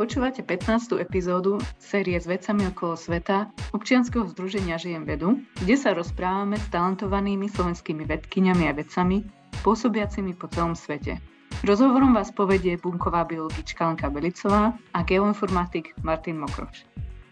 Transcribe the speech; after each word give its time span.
Počúvate 0.00 0.40
15. 0.40 0.96
epizódu 0.96 1.60
série 1.76 2.16
s 2.16 2.24
vecami 2.24 2.72
okolo 2.72 2.96
sveta 2.96 3.52
občianskeho 3.76 4.32
združenia 4.32 4.80
Žijem 4.80 5.04
vedu, 5.04 5.44
kde 5.60 5.76
sa 5.76 5.92
rozprávame 5.92 6.56
s 6.56 6.64
talentovanými 6.72 7.52
slovenskými 7.52 8.08
vedkyňami 8.08 8.64
a 8.64 8.72
vedcami 8.72 9.28
pôsobiacimi 9.60 10.32
po 10.32 10.48
celom 10.48 10.72
svete. 10.72 11.20
Rozhovorom 11.68 12.16
vás 12.16 12.32
povedie 12.32 12.80
bunková 12.80 13.28
biologička 13.28 13.92
Lenka 13.92 14.08
Belicová 14.08 14.72
a 14.72 15.04
geoinformatik 15.04 15.92
Martin 16.00 16.40
Mokroš. 16.40 16.88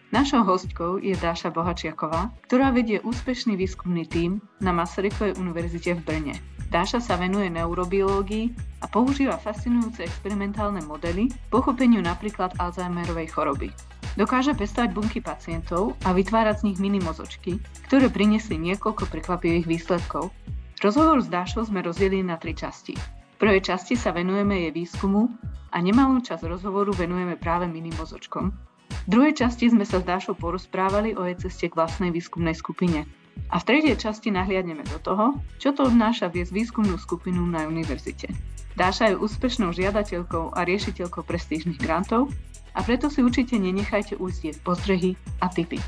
Našou 0.08 0.40
hostkou 0.40 0.96
je 0.96 1.12
Dáša 1.20 1.52
Bohačiaková, 1.52 2.32
ktorá 2.48 2.72
vedie 2.72 2.96
úspešný 3.04 3.60
výskumný 3.60 4.08
tím 4.08 4.40
na 4.56 4.72
Masarykovej 4.72 5.36
univerzite 5.36 6.00
v 6.00 6.00
Brne. 6.00 6.34
Dáša 6.72 7.04
sa 7.04 7.20
venuje 7.20 7.52
neurobiológii 7.52 8.56
a 8.80 8.88
používa 8.88 9.36
fascinujúce 9.36 10.08
experimentálne 10.08 10.80
modely 10.88 11.28
pochopeniu 11.52 12.00
napríklad 12.00 12.56
Alzheimerovej 12.56 13.28
choroby. 13.28 13.68
Dokáže 14.16 14.56
pestovať 14.56 14.96
bunky 14.96 15.20
pacientov 15.20 15.92
a 16.08 16.16
vytvárať 16.16 16.64
z 16.64 16.66
nich 16.72 16.78
mini 16.80 17.04
mozočky, 17.04 17.60
ktoré 17.84 18.08
priniesli 18.08 18.56
niekoľko 18.56 19.12
prekvapivých 19.12 19.68
výsledkov. 19.68 20.32
Rozhovor 20.80 21.20
s 21.20 21.28
Dášou 21.28 21.68
sme 21.68 21.84
rozdelili 21.84 22.24
na 22.24 22.40
tri 22.40 22.56
časti. 22.56 22.96
V 22.96 23.36
prvej 23.36 23.60
časti 23.60 23.92
sa 23.92 24.16
venujeme 24.16 24.56
jej 24.56 24.72
výskumu 24.72 25.28
a 25.68 25.76
nemalú 25.84 26.24
časť 26.24 26.48
rozhovoru 26.48 26.96
venujeme 26.96 27.36
práve 27.36 27.68
mini 27.68 27.92
mozočkom. 27.92 28.67
V 28.88 29.08
druhej 29.16 29.36
časti 29.36 29.72
sme 29.72 29.88
sa 29.88 30.00
s 30.00 30.08
Dášou 30.08 30.36
porozprávali 30.36 31.16
o 31.16 31.24
jej 31.24 31.48
ceste 31.48 31.72
k 31.72 31.76
vlastnej 31.76 32.12
výskumnej 32.12 32.52
skupine. 32.52 33.08
A 33.48 33.56
v 33.62 33.66
tretej 33.70 33.96
časti 33.96 34.28
nahliadneme 34.28 34.84
do 34.84 34.98
toho, 35.00 35.40
čo 35.56 35.72
to 35.72 35.88
obnáša 35.88 36.28
viesť 36.28 36.52
výskumnú 36.52 37.00
skupinu 37.00 37.46
na 37.46 37.64
univerzite. 37.64 38.28
Dáša 38.76 39.10
je 39.10 39.20
úspešnou 39.20 39.72
žiadateľkou 39.72 40.52
a 40.54 40.60
riešiteľkou 40.62 41.24
prestížnych 41.24 41.80
grantov 41.82 42.30
a 42.76 42.84
preto 42.84 43.10
si 43.10 43.24
určite 43.24 43.56
nenechajte 43.58 44.20
ujsť 44.20 44.40
jej 44.44 45.16
a 45.42 45.46
tipy. 45.50 45.80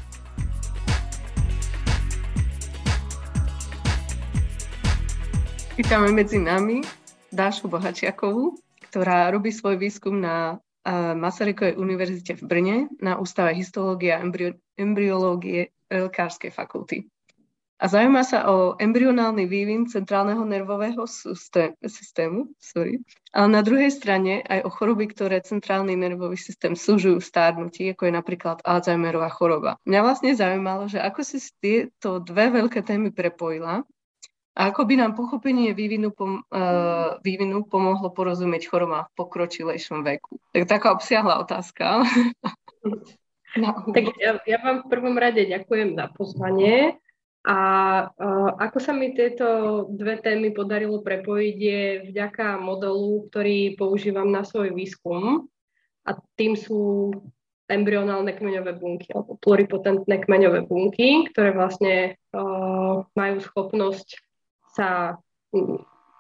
Vítame 5.79 6.13
medzi 6.13 6.37
nami 6.37 6.85
Dášu 7.31 7.71
Bohačiakovú, 7.71 8.59
ktorá 8.91 9.31
robí 9.31 9.55
svoj 9.55 9.79
výskum 9.79 10.19
na 10.19 10.59
Masarykovej 11.15 11.79
univerzite 11.79 12.37
v 12.39 12.43
Brne 12.43 12.77
na 12.99 13.17
Ústave 13.17 13.55
histológie 13.55 14.11
a 14.15 14.23
embryológie 14.77 15.71
Lekárskej 15.91 16.51
fakulty 16.51 17.11
a 17.81 17.89
zaujíma 17.89 18.21
sa 18.29 18.45
o 18.53 18.77
embryonálny 18.77 19.49
vývin 19.49 19.89
centrálneho 19.89 20.45
nervového 20.45 21.09
systému, 21.81 22.53
sorry. 22.61 23.01
ale 23.33 23.49
na 23.49 23.65
druhej 23.65 23.89
strane 23.89 24.45
aj 24.45 24.69
o 24.69 24.71
choroby, 24.71 25.09
ktoré 25.09 25.41
centrálny 25.41 25.97
nervový 25.97 26.37
systém 26.37 26.77
súžujú 26.77 27.25
v 27.25 27.29
stárnutí, 27.33 27.83
ako 27.97 28.05
je 28.05 28.13
napríklad 28.13 28.61
Alzheimerová 28.69 29.33
choroba. 29.33 29.81
Mňa 29.89 30.01
vlastne 30.05 30.37
zaujímalo, 30.37 30.93
že 30.93 31.01
ako 31.01 31.25
si 31.25 31.41
tieto 31.57 32.21
dve 32.21 32.53
veľké 32.53 32.85
témy 32.85 33.17
prepojila 33.17 33.89
a 34.59 34.75
ako 34.75 34.83
by 34.83 34.95
nám 34.99 35.13
pochopenie 35.15 35.71
vývinu, 35.71 36.11
pom- 36.11 36.43
uh, 36.51 37.23
vývinu 37.23 37.63
pomohlo 37.71 38.11
porozumieť 38.11 38.67
chorobám 38.67 39.07
v 39.07 39.15
pokročilejšom 39.15 40.03
veku. 40.03 40.43
Tak 40.51 40.67
taká 40.67 40.91
obsiahla 40.91 41.39
otázka. 41.39 42.03
tak 43.95 44.05
ja, 44.19 44.43
ja 44.43 44.59
vám 44.59 44.83
v 44.85 44.91
prvom 44.91 45.15
rade 45.15 45.47
ďakujem 45.47 45.95
za 45.95 46.11
pozvanie. 46.19 46.99
A 47.41 47.57
uh, 48.11 48.51
ako 48.61 48.79
sa 48.83 48.93
mi 48.93 49.17
tieto 49.17 49.89
dve 49.89 50.21
témy 50.21 50.53
podarilo 50.53 51.01
prepojiť 51.01 51.57
je 51.57 51.83
vďaka 52.13 52.61
modelu, 52.61 53.31
ktorý 53.33 53.81
používam 53.81 54.29
na 54.29 54.45
svoj 54.45 54.77
výskum 54.77 55.49
a 56.05 56.11
tým 56.37 56.53
sú 56.59 57.15
embryonálne 57.71 58.35
kmeňové 58.35 58.77
bunky 58.77 59.09
alebo 59.15 59.39
pluripotentné 59.41 60.21
kmeňové 60.27 60.67
bunky, 60.67 61.31
ktoré 61.33 61.55
vlastne 61.55 62.19
uh, 62.35 63.07
majú 63.15 63.37
schopnosť 63.41 64.21
sa 64.77 65.19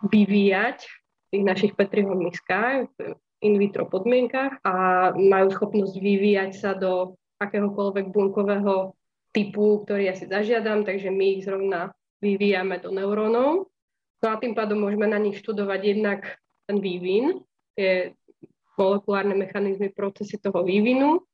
vyvíjať 0.06 0.78
v 0.86 1.26
tých 1.36 1.44
našich 1.44 1.72
Petriho 1.78 2.12
miskách 2.16 2.90
v 2.98 3.14
in 3.40 3.56
vitro 3.56 3.88
podmienkach 3.88 4.60
a 4.64 4.74
majú 5.16 5.48
schopnosť 5.48 5.96
vyvíjať 5.96 6.50
sa 6.52 6.76
do 6.76 7.16
akéhokoľvek 7.40 8.12
bunkového 8.12 8.92
typu, 9.32 9.80
ktorý 9.84 10.12
ja 10.12 10.14
si 10.14 10.28
zažiadam, 10.28 10.84
takže 10.84 11.08
my 11.08 11.40
ich 11.40 11.48
zrovna 11.48 11.96
vyvíjame 12.20 12.76
do 12.84 12.92
neurónov. 12.92 13.72
No 14.20 14.26
a 14.28 14.36
tým 14.36 14.52
pádom 14.52 14.84
môžeme 14.84 15.08
na 15.08 15.16
nich 15.16 15.40
študovať 15.40 15.80
jednak 15.80 16.20
ten 16.68 16.84
vývin, 16.84 17.40
tie 17.72 18.12
molekulárne 18.76 19.32
mechanizmy, 19.32 19.88
procesy 19.88 20.36
toho 20.36 20.60
vývinu. 20.60 21.24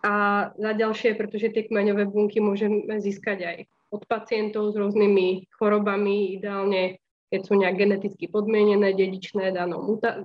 A 0.00 0.48
za 0.56 0.72
ďalšie, 0.72 1.14
pretože 1.14 1.52
tie 1.52 1.68
kmeňové 1.68 2.08
bunky 2.08 2.40
môžeme 2.40 2.96
získať 2.96 3.38
aj 3.44 3.56
od 3.92 4.02
pacientov 4.08 4.72
s 4.72 4.76
rôznymi 4.80 5.52
chorobami, 5.52 6.40
ideálne 6.40 6.98
keď 7.28 7.40
sú 7.44 7.52
nejak 7.56 7.76
geneticky 7.76 8.28
podmienené, 8.28 8.92
dedičné, 8.92 9.52
danou 9.52 9.84
muta- 9.84 10.24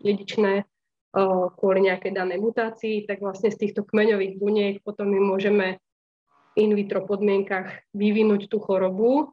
dedičné 0.00 0.64
kvôli 1.56 1.88
nejakej 1.88 2.12
danej 2.16 2.40
mutácii, 2.40 3.04
tak 3.04 3.20
vlastne 3.20 3.52
z 3.52 3.60
týchto 3.68 3.84
kmeňových 3.84 4.40
buniek 4.40 4.74
potom 4.80 5.12
my 5.12 5.20
môžeme 5.20 5.76
in 6.56 6.72
vitro 6.72 7.04
podmienkach 7.04 7.84
vyvinúť 7.92 8.48
tú 8.48 8.60
chorobu 8.60 9.32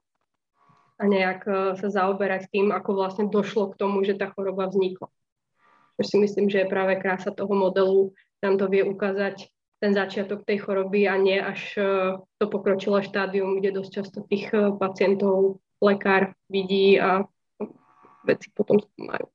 a 0.99 1.03
nejak 1.07 1.39
e, 1.47 1.51
sa 1.79 1.87
zaoberať 1.87 2.51
tým, 2.51 2.71
ako 2.75 2.95
vlastne 2.95 3.25
došlo 3.31 3.71
k 3.71 3.79
tomu, 3.79 4.03
že 4.03 4.19
tá 4.19 4.31
choroba 4.31 4.67
vznikla. 4.67 5.07
Čo 5.99 6.03
si 6.03 6.15
myslím, 6.19 6.47
že 6.51 6.63
je 6.63 6.71
práve 6.71 6.95
krása 6.99 7.31
toho 7.31 7.51
modelu, 7.51 8.11
nám 8.39 8.55
to 8.59 8.71
vie 8.71 8.83
ukázať 8.83 9.51
ten 9.79 9.91
začiatok 9.95 10.43
tej 10.43 10.63
choroby 10.63 11.07
a 11.07 11.15
nie 11.15 11.39
až 11.39 11.61
e, 11.79 11.83
to 12.39 12.45
pokročilé 12.51 13.03
štádium, 13.03 13.59
kde 13.59 13.79
dosť 13.79 13.91
často 13.91 14.19
tých 14.27 14.51
e, 14.51 14.75
pacientov 14.75 15.63
lekár 15.79 16.35
vidí 16.51 16.99
a 16.99 17.23
veci 18.27 18.51
potom 18.51 18.83
majú. 18.99 19.27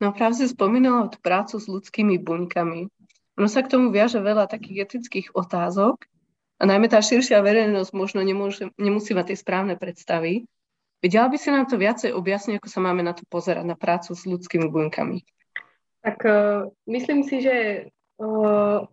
No 0.00 0.12
práve 0.12 0.40
si 0.40 0.48
spomínala 0.48 1.08
tú 1.08 1.20
prácu 1.20 1.56
s 1.56 1.68
ľudskými 1.68 2.20
buňkami. 2.20 2.88
Ono 3.40 3.48
sa 3.48 3.64
k 3.64 3.72
tomu 3.72 3.88
viaže 3.88 4.20
veľa 4.20 4.48
takých 4.48 4.88
etických 4.88 5.32
otázok, 5.32 6.04
a 6.60 6.68
najmä 6.68 6.92
tá 6.92 7.00
širšia 7.00 7.40
verejnosť 7.40 7.90
možno 7.96 8.20
nemôže, 8.20 8.68
nemusí 8.76 9.16
mať 9.16 9.32
tie 9.32 9.38
správne 9.40 9.80
predstavy. 9.80 10.44
Vedela 11.00 11.32
by 11.32 11.40
si 11.40 11.48
nám 11.48 11.64
to 11.64 11.80
viacej 11.80 12.12
objasniť, 12.12 12.60
ako 12.60 12.68
sa 12.68 12.84
máme 12.84 13.00
na 13.00 13.16
to 13.16 13.24
pozerať, 13.24 13.64
na 13.64 13.72
prácu 13.72 14.12
s 14.12 14.28
ľudskými 14.28 14.68
buňkami? 14.68 15.24
Tak 16.04 16.18
uh, 16.28 16.68
myslím 16.84 17.24
si, 17.24 17.40
že 17.40 17.56
uh, 18.20 18.84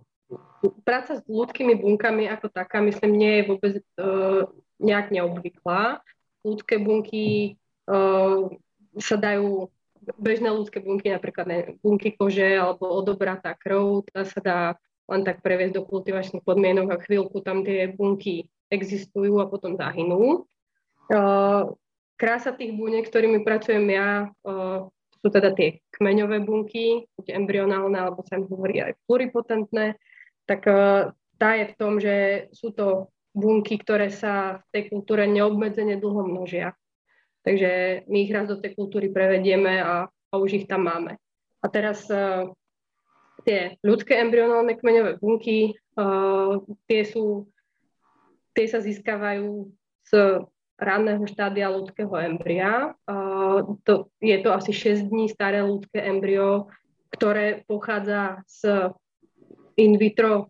práca 0.87 1.19
s 1.19 1.23
ľudskými 1.27 1.77
bunkami 1.77 2.31
ako 2.31 2.49
taká, 2.49 2.79
myslím, 2.81 3.13
nie 3.19 3.33
je 3.37 3.43
vôbec 3.51 3.73
uh, 3.99 4.47
nejak 4.81 5.11
neobvyklá. 5.11 5.99
Ľudské 6.41 6.79
bunky 6.79 7.59
uh, 7.91 8.49
sa 8.97 9.15
dajú, 9.19 9.69
bežné 10.17 10.49
ľudské 10.49 10.79
bunky, 10.79 11.11
napríklad 11.11 11.45
ne, 11.45 11.59
bunky 11.83 12.15
kože 12.15 12.57
alebo 12.57 12.87
odobratá 12.87 13.53
krv, 13.53 14.07
tá 14.09 14.23
sa 14.23 14.39
dá 14.39 14.59
len 15.07 15.23
tak 15.23 15.39
previesť 15.39 15.79
do 15.79 15.83
kultivačných 15.87 16.43
podmienok 16.43 16.87
a 16.91 17.03
chvíľku 17.03 17.39
tam 17.39 17.63
tie 17.63 17.87
bunky 17.91 18.51
existujú 18.67 19.39
a 19.39 19.47
potom 19.47 19.79
zahynú. 19.79 20.43
Krása 22.17 22.51
tých 22.51 22.75
buniek, 22.75 23.07
ktorými 23.07 23.45
pracujem 23.47 23.87
ja, 23.87 24.27
sú 25.19 25.27
teda 25.33 25.53
tie 25.57 25.81
kmeňové 25.97 26.45
bunky, 26.45 27.05
tie 27.25 27.33
embryonálne, 27.33 27.97
alebo 27.97 28.21
sa 28.23 28.37
im 28.37 28.45
hovorí 28.45 28.81
aj 28.81 28.97
pluripotentné, 29.09 29.97
tak 30.47 30.63
tá 31.37 31.49
je 31.57 31.65
v 31.69 31.77
tom, 31.77 31.99
že 31.99 32.47
sú 32.55 32.71
to 32.71 33.11
bunky, 33.35 33.77
ktoré 33.77 34.09
sa 34.09 34.63
v 34.63 34.65
tej 34.73 34.83
kultúre 34.89 35.29
neobmedzene 35.29 36.01
dlho 36.01 36.25
množia. 36.25 36.73
Takže 37.45 38.03
my 38.09 38.17
ich 38.25 38.33
raz 38.33 38.49
do 38.49 38.57
tej 38.57 38.73
kultúry 38.73 39.13
prevedieme 39.13 39.79
a, 39.79 40.09
a 40.09 40.33
už 40.35 40.63
ich 40.63 40.65
tam 40.65 40.89
máme. 40.89 41.15
A 41.61 41.65
teraz 41.69 42.09
tie 43.47 43.79
ľudské 43.85 44.19
embryonálne 44.19 44.75
kmeňové 44.75 45.23
bunky, 45.23 45.77
uh, 45.95 46.59
tie, 46.91 47.07
sú, 47.07 47.47
tie 48.51 48.67
sa 48.67 48.83
získavajú 48.83 49.71
z 50.03 50.11
ranného 50.77 51.25
štádia 51.25 51.73
ľudského 51.73 52.13
embria. 52.21 52.93
Uh, 53.09 53.77
to, 53.83 54.13
je 54.21 54.37
to 54.41 54.49
asi 54.53 54.71
6 54.71 55.09
dní 55.09 55.27
staré 55.29 55.65
ľudské 55.65 56.05
embryo, 56.05 56.69
ktoré 57.11 57.65
pochádza 57.65 58.45
z 58.45 58.93
in 59.77 59.97
vitro 60.01 60.49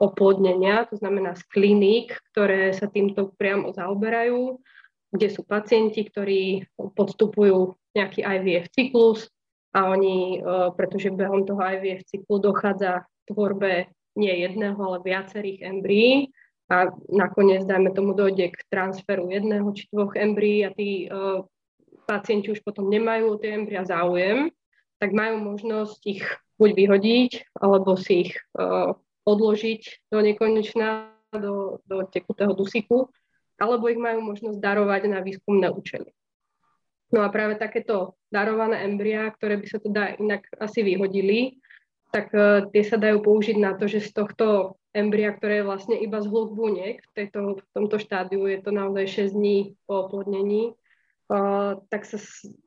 oplodnenia, 0.00 0.88
to 0.88 0.96
znamená 0.96 1.36
z 1.36 1.44
kliník, 1.52 2.16
ktoré 2.32 2.72
sa 2.72 2.88
týmto 2.88 3.32
priamo 3.36 3.72
zaoberajú, 3.72 4.60
kde 5.12 5.28
sú 5.28 5.44
pacienti, 5.44 6.08
ktorí 6.08 6.68
podstupujú 6.76 7.76
nejaký 7.92 8.24
IVF 8.24 8.72
cyklus, 8.72 9.28
a 9.72 9.88
oni, 9.88 10.38
e, 10.38 10.70
pretože 10.76 11.12
behom 11.12 11.48
toho 11.48 11.60
IVF 11.60 12.04
cyklu 12.04 12.36
dochádza 12.38 13.08
k 13.08 13.32
tvorbe 13.32 13.72
nie 14.16 14.44
jedného, 14.44 14.76
ale 14.76 15.00
viacerých 15.00 15.64
embryí 15.64 16.28
a 16.70 16.88
nakoniec, 17.10 17.66
dajme 17.66 17.90
tomu, 17.92 18.14
dojde 18.14 18.54
k 18.54 18.58
transferu 18.70 19.28
jedného 19.28 19.66
či 19.74 19.90
dvoch 19.90 20.14
embryí 20.14 20.64
a 20.64 20.70
tí 20.70 21.10
uh, 21.10 21.44
pacienti 22.06 22.52
už 22.52 22.62
potom 22.62 22.88
nemajú 22.88 23.34
o 23.34 23.40
tie 23.40 23.54
embria 23.56 23.82
záujem, 23.82 24.50
tak 25.02 25.10
majú 25.12 25.42
možnosť 25.42 26.00
ich 26.06 26.22
buď 26.56 26.70
vyhodiť, 26.78 27.32
alebo 27.58 27.98
si 27.98 28.30
ich 28.30 28.32
uh, 28.54 28.94
odložiť 29.26 30.12
do 30.14 30.18
nekonečná, 30.22 31.10
do, 31.34 31.82
do 31.86 32.06
tekutého 32.06 32.54
dusíku, 32.54 33.10
alebo 33.58 33.90
ich 33.90 33.98
majú 33.98 34.22
možnosť 34.22 34.58
darovať 34.58 35.10
na 35.10 35.22
výskumné 35.22 35.70
účely. 35.70 36.10
No 37.12 37.20
a 37.20 37.28
práve 37.28 37.60
takéto 37.60 38.16
darované 38.32 38.88
embria, 38.88 39.28
ktoré 39.28 39.60
by 39.60 39.66
sa 39.68 39.78
teda 39.82 40.16
inak 40.16 40.48
asi 40.56 40.80
vyhodili, 40.80 41.60
tak 42.14 42.32
uh, 42.32 42.64
tie 42.70 42.82
sa 42.86 42.96
dajú 42.96 43.20
použiť 43.20 43.56
na 43.58 43.76
to, 43.76 43.90
že 43.90 44.00
z 44.06 44.10
tohto 44.16 44.78
embria, 44.92 45.32
ktoré 45.32 45.60
je 45.60 45.68
vlastne 45.68 45.96
iba 45.96 46.20
z 46.20 46.28
hluk 46.28 46.52
buniek, 46.52 47.00
v, 47.00 47.10
tejto, 47.16 47.60
v 47.60 47.68
tomto 47.72 47.96
štádiu 47.96 48.44
je 48.48 48.58
to 48.60 48.70
naozaj 48.70 49.28
6 49.28 49.36
dní 49.36 49.58
po 49.88 50.06
oplodnení, 50.08 50.76
uh, 51.32 51.80
tak 51.88 52.04
sa 52.04 52.20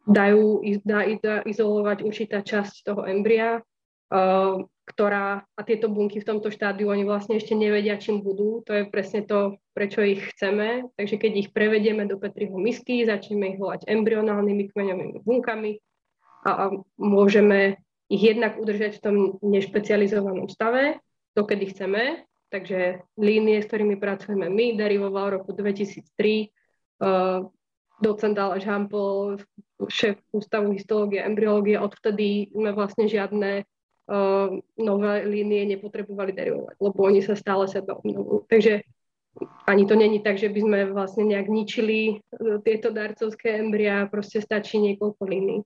dajú 0.10 0.62
dá, 0.82 1.06
dá 1.22 1.36
izolovať 1.46 2.02
určitá 2.02 2.42
časť 2.42 2.86
toho 2.86 3.02
embria, 3.06 3.62
uh, 3.62 4.66
ktorá, 4.86 5.42
a 5.58 5.62
tieto 5.66 5.90
bunky 5.90 6.22
v 6.22 6.30
tomto 6.30 6.54
štádiu, 6.54 6.94
oni 6.94 7.10
vlastne 7.10 7.42
ešte 7.42 7.58
nevedia, 7.58 7.98
čím 7.98 8.22
budú. 8.22 8.62
To 8.70 8.72
je 8.74 8.84
presne 8.86 9.26
to, 9.26 9.58
prečo 9.74 10.06
ich 10.06 10.22
chceme. 10.34 10.86
Takže 10.94 11.18
keď 11.18 11.32
ich 11.34 11.50
prevedieme 11.50 12.06
do 12.06 12.22
Petriho 12.22 12.54
misky, 12.54 13.02
začneme 13.02 13.58
ich 13.58 13.60
volať 13.62 13.90
embryonálnymi 13.90 14.70
kmeňovými 14.70 15.20
bunkami 15.26 15.82
a, 16.46 16.50
a 16.54 16.66
môžeme 17.02 17.82
ich 18.06 18.22
jednak 18.22 18.62
udržať 18.62 19.02
v 19.02 19.04
tom 19.04 19.16
nešpecializovanom 19.42 20.46
stave, 20.54 21.02
dokedy 21.36 21.76
chceme. 21.76 22.24
Takže 22.50 23.04
línie, 23.20 23.60
s 23.60 23.68
ktorými 23.68 24.00
pracujeme 24.00 24.48
my, 24.48 24.80
derivoval 24.80 25.42
roku 25.42 25.52
2003, 25.52 26.08
uh, 27.04 27.44
docent 28.00 28.36
Aleš 28.40 28.64
Hampel, 28.64 29.38
šéf 29.92 30.16
Ústavu 30.32 30.72
histológie 30.72 31.20
a 31.20 31.28
embryológie, 31.28 31.76
odvtedy 31.76 32.48
sme 32.56 32.72
vlastne 32.72 33.12
žiadne 33.12 33.66
uh, 33.66 34.48
nové 34.80 35.14
línie 35.28 35.68
nepotrebovali 35.76 36.32
derivovať, 36.32 36.76
lebo 36.80 37.00
oni 37.04 37.20
sa 37.20 37.36
stále 37.36 37.68
seba 37.68 38.00
obnovujú. 38.00 38.48
Takže 38.48 38.88
ani 39.68 39.84
to 39.84 40.00
není 40.00 40.24
tak, 40.24 40.40
že 40.40 40.48
by 40.48 40.60
sme 40.64 40.80
vlastne 40.96 41.28
nejak 41.28 41.52
ničili 41.52 42.24
uh, 42.24 42.64
tieto 42.64 42.94
darcovské 42.94 43.60
embria, 43.60 44.08
proste 44.08 44.40
stačí 44.40 44.80
niekoľko 44.80 45.22
línií. 45.28 45.60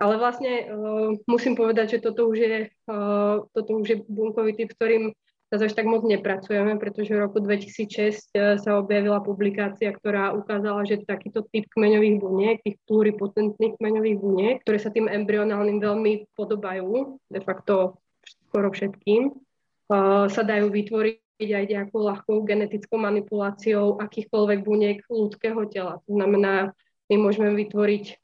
Ale 0.00 0.16
vlastne 0.16 0.64
uh, 0.64 1.12
musím 1.28 1.52
povedať, 1.52 1.96
že 1.96 1.98
toto 2.00 2.32
už 2.32 2.38
je, 2.40 2.58
uh, 2.88 3.44
toto 3.52 3.70
už 3.76 3.86
je 3.86 3.96
bunkový 4.08 4.56
typ, 4.56 4.72
ktorým 4.72 5.12
sa 5.50 5.66
až 5.66 5.74
tak 5.76 5.84
moc 5.84 6.06
nepracujeme, 6.06 6.78
pretože 6.80 7.12
v 7.12 7.20
roku 7.20 7.36
2006 7.44 8.32
uh, 8.32 8.56
sa 8.56 8.80
objavila 8.80 9.20
publikácia, 9.20 9.92
ktorá 9.92 10.32
ukázala, 10.32 10.88
že 10.88 11.04
takýto 11.04 11.44
typ 11.52 11.68
kmeňových 11.76 12.16
buniek, 12.16 12.56
tých 12.64 12.80
pluripotentných 12.88 13.76
kmeňových 13.76 14.16
buniek, 14.16 14.56
ktoré 14.64 14.78
sa 14.80 14.88
tým 14.88 15.04
embryonálnym 15.04 15.84
veľmi 15.84 16.32
podobajú, 16.32 17.20
de 17.28 17.40
facto 17.44 18.00
skoro 18.48 18.72
všetkým, 18.72 19.36
uh, 19.36 20.32
sa 20.32 20.42
dajú 20.48 20.72
vytvoriť 20.72 21.48
aj 21.48 21.64
nejakou 21.76 22.00
ľahkou 22.08 22.40
genetickou 22.44 22.96
manipuláciou 22.96 24.00
akýchkoľvek 24.00 24.58
buniek 24.64 24.98
ľudského 25.12 25.60
tela. 25.68 26.00
To 26.04 26.10
znamená, 26.16 26.72
my 27.08 27.16
môžeme 27.16 27.52
vytvoriť 27.52 28.19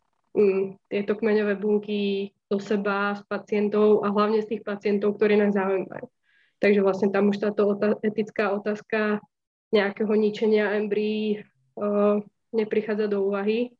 tieto 0.93 1.13
kmeňové 1.17 1.57
bunky 1.57 2.31
do 2.47 2.61
seba, 2.61 3.17
z 3.17 3.23
pacientov 3.27 4.05
a 4.07 4.13
hlavne 4.13 4.45
z 4.45 4.57
tých 4.57 4.63
pacientov, 4.63 5.17
ktorí 5.17 5.41
nás 5.41 5.57
zaujímajú. 5.57 6.07
Takže 6.61 6.81
vlastne 6.81 7.09
tam 7.13 7.33
už 7.33 7.43
táto 7.43 7.77
etická 8.01 8.55
otázka 8.55 9.21
nejakého 9.75 10.13
ničenia 10.15 10.79
embryí 10.79 11.43
uh, 11.77 12.23
neprichádza 12.55 13.11
do 13.11 13.27
úvahy. 13.27 13.75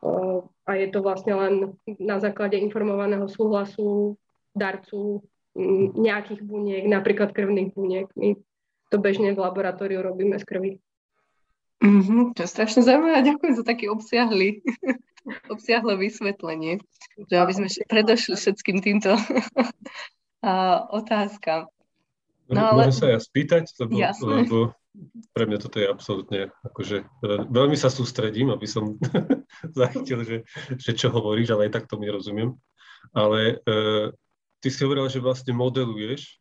Uh, 0.00 0.46
a 0.64 0.76
je 0.78 0.88
to 0.88 1.04
vlastne 1.04 1.34
len 1.36 1.54
na 2.00 2.16
základe 2.20 2.56
informovaného 2.56 3.28
súhlasu 3.28 4.16
darcu 4.56 5.24
nejakých 5.94 6.42
buniek, 6.42 6.84
napríklad 6.86 7.30
krvných 7.30 7.74
buniek. 7.74 8.06
My 8.18 8.34
to 8.90 8.96
bežne 8.98 9.34
v 9.34 9.42
laboratóriu 9.42 10.02
robíme 10.02 10.38
z 10.38 10.44
krvi. 10.46 10.72
Mm-hmm, 11.84 12.32
to 12.32 12.38
je 12.42 12.48
strašne 12.48 12.80
zaujímavé. 12.80 13.20
Ďakujem 13.28 13.54
za 13.60 13.64
taký 13.64 13.92
obsiahly 13.92 14.64
obsiahle 15.52 15.96
vysvetlenie, 16.00 16.80
že 17.28 17.34
aby 17.36 17.52
sme 17.52 17.68
predošli 17.88 18.36
všetkým 18.36 18.80
týmto 18.80 19.16
otázkam. 21.00 21.68
No, 22.48 22.60
ale... 22.72 22.88
Môžem 22.88 22.96
sa 22.96 23.08
ja 23.16 23.20
spýtať, 23.20 23.72
lebo, 23.80 23.96
lebo 24.24 24.58
pre 25.32 25.44
mňa 25.48 25.58
toto 25.58 25.80
je 25.80 25.88
absolútne, 25.88 26.40
akože 26.60 26.96
e, 27.02 27.04
veľmi 27.48 27.74
sa 27.74 27.88
sústredím, 27.88 28.52
aby 28.52 28.68
som 28.68 29.00
zachytil, 29.80 30.22
že, 30.22 30.36
že 30.76 30.92
čo 30.92 31.08
hovoríš, 31.08 31.56
ale 31.56 31.68
aj 31.68 31.80
tak 31.80 31.84
tomu 31.88 32.04
nerozumiem. 32.04 32.52
Ale 33.16 33.64
e, 33.64 33.74
ty 34.60 34.68
si 34.68 34.84
hovorila, 34.84 35.08
že 35.08 35.24
vlastne 35.24 35.56
modeluješ. 35.56 36.36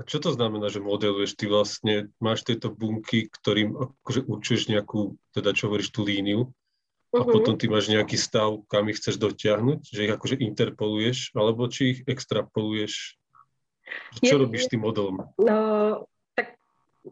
A 0.00 0.08
čo 0.08 0.16
to 0.16 0.32
znamená, 0.32 0.72
že 0.72 0.80
modeluješ? 0.80 1.36
Ty 1.36 1.52
vlastne 1.52 2.08
máš 2.24 2.48
tieto 2.48 2.72
bunky, 2.72 3.28
ktorým 3.28 3.76
akože 4.00 4.24
určuješ 4.24 4.72
nejakú, 4.72 5.20
teda 5.36 5.52
čo 5.52 5.68
hovoríš, 5.68 5.92
tú 5.92 6.08
líniu 6.08 6.56
a 7.12 7.20
uh-huh. 7.20 7.28
potom 7.28 7.60
ty 7.60 7.68
máš 7.68 7.92
nejaký 7.92 8.16
stav, 8.16 8.64
kam 8.72 8.88
ich 8.88 8.96
chceš 8.96 9.20
dotiahnuť, 9.20 9.92
že 9.92 10.08
ich 10.08 10.14
akože 10.14 10.40
interpoluješ, 10.40 11.36
alebo 11.36 11.68
či 11.68 11.82
ich 11.92 12.00
extrapoluješ. 12.08 13.20
Čo 14.24 14.38
je, 14.38 14.40
robíš 14.40 14.72
tým 14.72 14.88
modelom? 14.88 15.26
No, 15.36 15.58
tak 16.32 16.56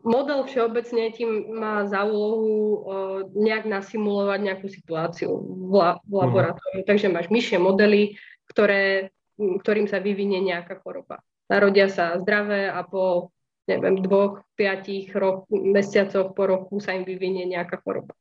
model 0.07 0.49
všeobecne 0.49 1.13
tým 1.13 1.61
má 1.61 1.85
za 1.91 2.09
úlohu 2.09 2.49
uh, 2.49 3.21
nejak 3.37 3.69
nasimulovať 3.69 4.41
nejakú 4.49 4.67
situáciu 4.71 5.35
v, 5.37 5.73
la, 5.77 5.91
v 6.09 6.13
laboratóriu. 6.25 6.81
Uh-huh. 6.81 6.89
Takže 6.89 7.13
máš 7.13 7.29
myšie 7.29 7.61
modely, 7.61 8.17
ktoré, 8.49 9.13
ktorým 9.37 9.93
sa 9.93 10.01
vyvinie 10.01 10.41
nejaká 10.41 10.81
choroba. 10.81 11.21
Narodia 11.49 11.89
sa 11.89 12.17
zdravé 12.21 12.69
a 12.69 12.85
po 12.85 13.33
neviem, 13.69 14.01
dvoch, 14.01 14.41
piatich 14.57 15.13
rok, 15.13 15.45
mesiacoch 15.53 16.33
po 16.33 16.49
roku 16.49 16.81
sa 16.81 16.97
im 16.97 17.05
vyvinie 17.05 17.45
nejaká 17.45 17.85
choroba. 17.85 18.17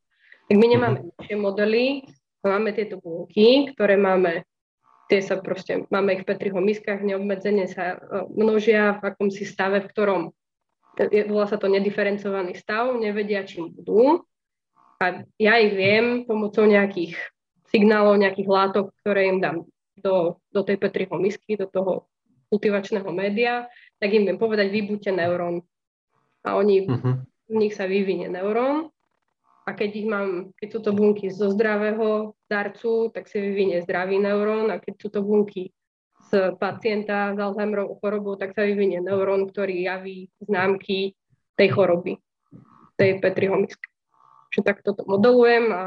Tak 0.52 0.56
my 0.60 0.68
nemáme 0.68 0.98
mm-hmm. 1.08 1.40
modely, 1.40 2.04
máme 2.44 2.76
tieto 2.76 3.00
bunky, 3.00 3.72
ktoré 3.72 3.96
máme, 3.96 4.44
tie 5.08 5.24
sa 5.24 5.40
proste, 5.40 5.88
máme 5.88 6.20
ich 6.20 6.22
v 6.28 6.30
Petriho 6.36 6.60
miskách, 6.60 7.00
neobmedzene 7.00 7.72
sa 7.72 7.96
e, 7.96 7.98
množia 8.36 9.00
v 9.00 9.16
akomsi 9.16 9.48
stave, 9.48 9.88
v 9.88 9.92
ktorom 9.92 10.22
volá 11.32 11.46
sa 11.46 11.62
to 11.62 11.70
nediferencovaný 11.70 12.58
stav, 12.58 12.90
nevedia, 12.98 13.46
čím 13.46 13.70
budú. 13.70 14.26
A 14.98 15.22
ja 15.38 15.62
ich 15.62 15.78
viem 15.78 16.26
pomocou 16.26 16.66
nejakých 16.66 17.14
signálov, 17.70 18.18
nejakých 18.18 18.50
látok, 18.50 18.86
ktoré 19.06 19.30
im 19.30 19.38
dám 19.38 19.58
do, 19.94 20.42
do 20.50 20.62
tej 20.66 20.82
Petriho 20.82 21.14
misky, 21.22 21.54
do 21.54 21.70
toho 21.70 22.10
kultivačného 22.50 23.10
média, 23.12 23.68
tak 24.00 24.14
im 24.14 24.28
viem 24.28 24.40
povedať, 24.40 24.72
vybuďte 24.72 25.12
neurón. 25.12 25.66
A 26.48 26.56
oni, 26.56 26.88
uh-huh. 26.88 27.16
v 27.52 27.56
nich 27.56 27.76
sa 27.76 27.90
vyvinie 27.90 28.32
neurón 28.32 28.94
a 29.68 29.76
keď 29.76 29.90
ich 30.00 30.08
mám, 30.08 30.56
keď 30.56 30.68
sú 30.72 30.80
to 30.80 30.92
bunky 30.96 31.28
zo 31.28 31.52
zdravého 31.52 32.40
darcu, 32.48 33.12
tak 33.12 33.28
si 33.28 33.44
vyvinie 33.44 33.84
zdravý 33.84 34.16
neurón 34.16 34.72
a 34.72 34.80
keď 34.80 34.94
sú 34.96 35.08
to 35.12 35.20
bunky 35.20 35.76
z 36.32 36.56
pacienta 36.60 37.36
s 37.36 37.40
Alzheimerovou 37.40 38.00
chorobou, 38.00 38.34
tak 38.40 38.56
sa 38.56 38.64
vyvinie 38.64 39.04
neurón, 39.04 39.48
ktorý 39.48 39.84
javí 39.84 40.32
známky 40.44 41.16
tej 41.60 41.70
choroby, 41.72 42.20
tej 42.96 43.20
Petriho 43.20 43.60
miske. 43.60 43.88
Čiže 44.52 44.64
takto 44.64 44.96
to 44.96 45.04
modelujem 45.04 45.72
a 45.72 45.84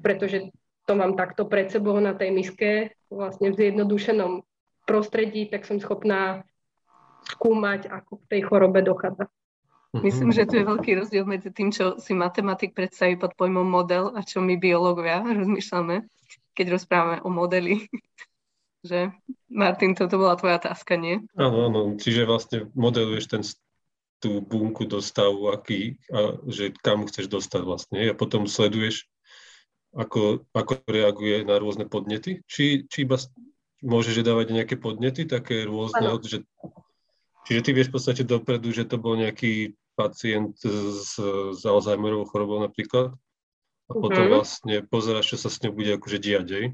pretože 0.00 0.48
to 0.88 0.96
mám 0.96 1.14
takto 1.14 1.44
pred 1.44 1.68
sebou 1.68 2.00
na 2.00 2.16
tej 2.16 2.32
miske, 2.32 2.70
vlastne 3.12 3.52
v 3.52 3.58
zjednodušenom 3.60 4.42
prostredí, 4.90 5.46
tak 5.46 5.62
som 5.62 5.78
schopná 5.78 6.42
skúmať, 7.30 7.86
ako 7.86 8.18
k 8.26 8.28
tej 8.34 8.40
chorobe 8.50 8.82
dochádza. 8.82 9.30
Myslím, 9.90 10.30
že 10.30 10.46
tu 10.46 10.54
je 10.58 10.66
veľký 10.66 11.02
rozdiel 11.02 11.26
medzi 11.26 11.50
tým, 11.50 11.74
čo 11.74 11.98
si 11.98 12.14
matematik 12.14 12.74
predstaví 12.74 13.18
pod 13.18 13.34
pojmom 13.34 13.66
model 13.66 14.14
a 14.14 14.22
čo 14.22 14.42
my 14.42 14.54
biológovia 14.58 15.22
rozmýšľame, 15.22 16.06
keď 16.54 16.66
rozprávame 16.74 17.18
o 17.22 17.30
modeli. 17.30 17.86
že 18.86 19.12
Martin, 19.50 19.92
toto 19.92 20.16
bola 20.16 20.38
tvoja 20.40 20.56
otázka, 20.56 20.96
nie? 20.96 21.20
Áno, 21.36 21.68
áno. 21.68 21.80
Čiže 22.00 22.22
vlastne 22.24 22.58
modeluješ 22.72 23.24
ten, 23.28 23.42
tú 24.22 24.40
bunku 24.40 24.88
do 24.88 25.04
stavu, 25.04 25.52
aký, 25.52 26.00
a 26.08 26.40
že 26.48 26.72
kam 26.80 27.04
chceš 27.04 27.28
dostať 27.28 27.60
vlastne. 27.60 27.98
A 28.08 28.16
potom 28.16 28.48
sleduješ, 28.48 29.04
ako, 29.92 30.46
ako 30.54 30.80
reaguje 30.86 31.42
na 31.44 31.58
rôzne 31.58 31.84
podnety. 31.90 32.40
Či, 32.46 32.86
či 32.88 33.04
iba 33.04 33.18
môžeš 33.80 34.24
dávať 34.24 34.52
nejaké 34.52 34.76
podnety, 34.76 35.24
také 35.24 35.64
rôzne, 35.64 36.04
ano. 36.04 36.20
že 36.20 36.44
Čiže 37.50 37.66
ty 37.66 37.70
vieš 37.74 37.88
v 37.90 37.94
podstate 37.98 38.22
dopredu, 38.22 38.70
že 38.70 38.86
to 38.86 38.94
bol 38.94 39.18
nejaký 39.18 39.74
pacient 39.98 40.54
s, 40.62 41.18
s 41.56 41.62
Alzheimerovou 41.66 42.28
chorobou 42.28 42.62
napríklad 42.62 43.10
a 43.90 43.92
potom 43.92 44.22
uh-huh. 44.22 44.38
vlastne 44.38 44.86
pozeráš, 44.86 45.34
čo 45.34 45.38
sa 45.42 45.48
s 45.50 45.58
ňou 45.66 45.74
bude 45.74 45.98
akože 45.98 46.22
diať, 46.22 46.46
aj? 46.46 46.64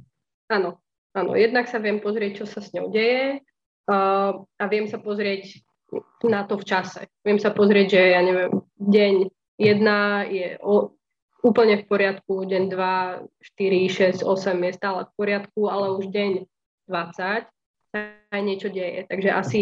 Áno, 0.53 0.71
áno. 1.17 1.33
Jednak 1.33 1.73
sa 1.73 1.81
viem 1.81 1.97
pozrieť, 2.05 2.45
čo 2.45 2.47
sa 2.47 2.61
s 2.61 2.77
ňou 2.77 2.93
deje 2.93 3.41
uh, 3.89 4.37
a 4.37 4.65
viem 4.69 4.85
sa 4.85 5.01
pozrieť 5.01 5.65
na 6.29 6.45
to 6.45 6.61
v 6.61 6.69
čase. 6.69 7.09
Viem 7.25 7.41
sa 7.41 7.57
pozrieť, 7.57 7.97
že 7.97 8.03
ja 8.13 8.21
neviem, 8.21 8.53
deň 8.77 9.15
1 9.57 10.37
je 10.37 10.49
o, 10.61 10.93
úplne 11.41 11.81
v 11.81 11.89
poriadku, 11.89 12.45
deň 12.45 12.69
2, 12.69 14.21
4, 14.21 14.21
6, 14.21 14.29
8 14.29 14.67
je 14.67 14.73
stále 14.77 15.01
v 15.09 15.13
poriadku, 15.17 15.73
ale 15.73 15.97
už 15.97 16.13
deň 16.13 16.45
20 16.88 17.47
sa 17.93 17.99
aj 18.33 18.43
niečo 18.43 18.69
deje. 18.69 19.07
Takže 19.07 19.31
asi 19.31 19.61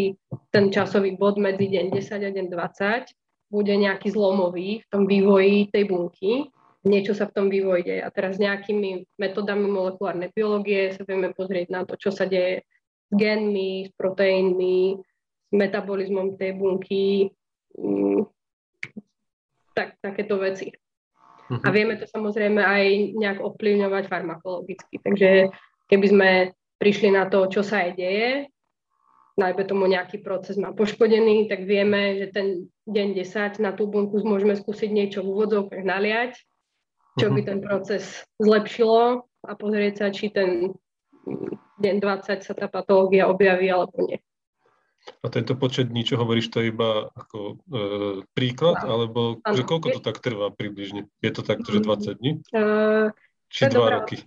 ten 0.50 0.72
časový 0.72 1.14
bod 1.14 1.36
medzi 1.36 1.70
deň 1.70 1.92
10 1.92 2.28
a 2.28 2.30
deň 2.32 2.46
20 2.50 3.52
bude 3.52 3.74
nejaký 3.74 4.10
zlomový 4.10 4.82
v 4.82 4.86
tom 4.90 5.04
vývoji 5.06 5.70
tej 5.70 5.84
bunky. 5.86 6.50
Niečo 6.84 7.16
sa 7.16 7.30
v 7.30 7.34
tom 7.36 7.46
vývoji 7.48 7.86
deje. 7.86 8.02
A 8.04 8.10
teraz 8.10 8.36
nejakými 8.36 9.08
metodami 9.16 9.70
molekulárnej 9.70 10.34
biológie 10.34 10.92
sa 10.92 11.06
vieme 11.06 11.32
pozrieť 11.32 11.70
na 11.72 11.86
to, 11.86 11.96
čo 11.96 12.12
sa 12.12 12.28
deje 12.28 12.66
s 13.08 13.12
genmi, 13.14 13.88
s 13.88 13.90
proteínmi, 13.94 14.98
s 15.48 15.52
metabolizmom 15.54 16.36
tej 16.36 16.56
bunky, 16.58 17.30
mm, 17.78 18.26
tak, 19.72 19.96
takéto 20.00 20.40
veci. 20.40 20.72
Uh-huh. 21.44 21.60
A 21.60 21.68
vieme 21.70 22.00
to 22.00 22.08
samozrejme 22.08 22.60
aj 22.60 22.84
nejak 23.16 23.38
ovplyvňovať 23.44 24.04
farmakologicky. 24.08 24.96
Takže 24.98 25.52
keby 25.92 26.06
sme 26.08 26.30
prišli 26.78 27.14
na 27.14 27.26
to, 27.30 27.46
čo 27.50 27.62
sa 27.62 27.86
aj 27.86 27.90
deje, 27.96 28.30
najmä 29.34 29.62
tomu 29.66 29.90
nejaký 29.90 30.22
proces 30.22 30.54
má 30.54 30.70
poškodený, 30.70 31.50
tak 31.50 31.66
vieme, 31.66 32.22
že 32.22 32.26
ten 32.30 32.46
deň 32.86 33.08
10 33.18 33.64
na 33.64 33.74
tú 33.74 33.90
bunku 33.90 34.22
môžeme 34.22 34.54
skúsiť 34.54 34.90
niečo 34.94 35.26
v 35.26 35.34
úvodzovkách 35.34 35.82
naliať, 35.82 36.38
čo 37.18 37.30
by 37.30 37.40
mhm. 37.42 37.46
ten 37.46 37.58
proces 37.62 38.22
zlepšilo 38.38 39.26
a 39.44 39.52
pozrieť 39.58 39.94
sa, 39.98 40.06
či 40.14 40.30
ten 40.30 40.74
deň 41.82 41.94
20 41.98 42.46
sa 42.46 42.52
tá 42.54 42.66
patológia 42.70 43.26
objaví 43.26 43.66
alebo 43.70 44.06
nie. 44.06 44.18
A 45.20 45.28
tento 45.28 45.52
počet 45.52 45.92
dní, 45.92 46.00
čo 46.00 46.16
hovoríš, 46.16 46.48
to 46.48 46.64
je 46.64 46.72
iba 46.72 47.12
ako 47.12 47.38
e, 47.44 47.54
príklad, 48.32 48.80
no. 48.80 48.88
alebo 48.88 49.20
ano. 49.44 49.52
že 49.52 49.68
koľko 49.68 49.92
to 49.92 50.00
tak 50.00 50.16
trvá 50.24 50.48
približne? 50.48 51.12
Je 51.20 51.28
to 51.28 51.44
tak, 51.44 51.60
že 51.60 51.84
20 51.84 51.84
mhm. 51.84 52.16
dní? 52.16 52.30
Uh, 52.56 53.12
či 53.54 53.70
dva 53.70 54.02
roky? 54.02 54.18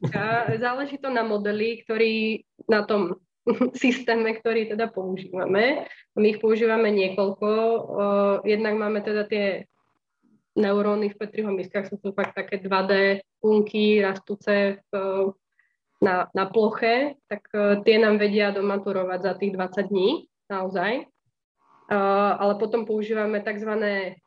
Záleží 0.56 0.96
to 1.04 1.12
na 1.12 1.28
modeli, 1.28 1.84
ktorý 1.84 2.48
na 2.72 2.88
tom 2.88 3.20
systéme, 3.84 4.32
ktorý 4.40 4.72
teda 4.72 4.88
používame. 4.88 5.84
My 6.16 6.28
ich 6.32 6.40
používame 6.40 6.88
niekoľko. 6.96 7.48
Jednak 8.48 8.74
máme 8.80 9.04
teda 9.04 9.28
tie 9.28 9.68
neuróny 10.58 11.14
v 11.14 11.20
Petriho 11.20 11.52
miskách, 11.54 11.92
sú 11.92 12.02
to 12.02 12.16
fakt 12.18 12.34
také 12.34 12.58
2D 12.58 13.22
bunky 13.38 14.02
rastúce 14.02 14.82
v, 14.90 14.92
na, 16.02 16.26
na 16.34 16.46
ploche, 16.50 17.22
tak 17.30 17.46
e, 17.54 17.86
tie 17.86 18.02
nám 18.02 18.18
vedia 18.18 18.50
domaturovať 18.50 19.20
za 19.22 19.34
tých 19.38 19.54
20 19.54 19.94
dní, 19.94 20.10
naozaj. 20.50 21.06
Uh, 21.88 22.36
ale 22.44 22.60
potom 22.60 22.84
používame 22.84 23.40
tzv. 23.40 23.72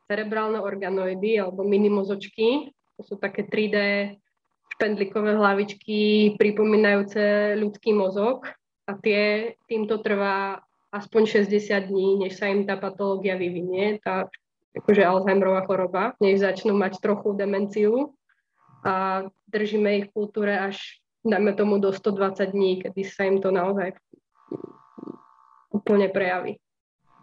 cerebrálne 0.08 0.56
organoidy 0.64 1.36
alebo 1.36 1.60
minimozočky. 1.60 2.72
To 2.96 3.04
sú 3.04 3.14
také 3.20 3.44
3D 3.44 3.76
špendlikové 4.80 5.36
hlavičky 5.36 6.32
pripomínajúce 6.40 7.52
ľudský 7.60 7.92
mozog 7.92 8.48
a 8.88 8.96
tie, 8.96 9.52
týmto 9.68 10.00
trvá 10.00 10.64
aspoň 10.88 11.44
60 11.44 11.92
dní, 11.92 12.16
než 12.16 12.40
sa 12.40 12.48
im 12.48 12.64
tá 12.64 12.80
patológia 12.80 13.36
vyvinie, 13.36 14.00
tá 14.00 14.24
akože 14.72 15.04
Alzheimerová 15.04 15.68
choroba, 15.68 16.16
než 16.16 16.40
začnú 16.40 16.72
mať 16.72 16.96
trochu 17.04 17.36
demenciu 17.36 18.16
a 18.80 19.28
držíme 19.52 20.00
ich 20.00 20.06
v 20.08 20.14
kultúre 20.16 20.56
až, 20.56 20.80
dajme 21.28 21.52
tomu, 21.52 21.76
do 21.76 21.92
120 21.92 22.40
dní, 22.48 22.80
kedy 22.80 23.04
sa 23.04 23.28
im 23.28 23.44
to 23.44 23.52
naozaj 23.52 23.92
úplne 25.76 26.08
prejaví. 26.08 26.56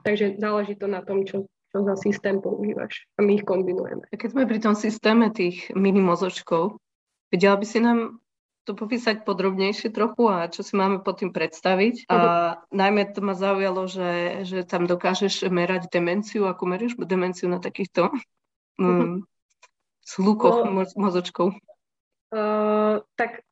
Takže 0.06 0.38
záleží 0.38 0.78
to 0.78 0.86
na 0.86 1.02
tom, 1.02 1.26
čo, 1.26 1.50
čo 1.74 1.78
za 1.82 1.98
systém 1.98 2.38
používaš 2.38 3.10
a 3.18 3.26
my 3.26 3.42
ich 3.42 3.44
kombinujeme. 3.44 4.06
A 4.08 4.16
keď 4.16 4.30
sme 4.38 4.46
pri 4.46 4.60
tom 4.62 4.78
systéme 4.78 5.34
tých 5.34 5.74
minimozočkov, 5.74 6.78
Vedela 7.27 7.55
by 7.60 7.65
si 7.67 7.79
nám 7.84 8.24
to 8.67 8.75
popísať 8.75 9.24
podrobnejšie 9.24 9.96
trochu 9.96 10.27
a 10.27 10.51
čo 10.51 10.60
si 10.60 10.75
máme 10.75 11.00
pod 11.00 11.24
tým 11.24 11.31
predstaviť. 11.31 12.12
A 12.12 12.15
uh-huh. 12.15 12.51
najmä 12.75 13.15
to 13.15 13.24
ma 13.24 13.31
zaujalo, 13.31 13.88
že, 13.88 14.43
že 14.43 14.67
tam 14.67 14.84
dokážeš 14.84 15.48
merať 15.48 15.88
demenciu, 15.88 16.51
ako 16.51 16.67
meríš 16.67 17.00
demenciu 17.00 17.48
na 17.48 17.63
takýchto 17.63 18.12
uh-huh. 18.12 19.24
slukoch 20.03 20.67
no, 20.67 20.84
mozočkov. 21.00 21.55
Uh, 22.27 23.00
tak 23.15 23.48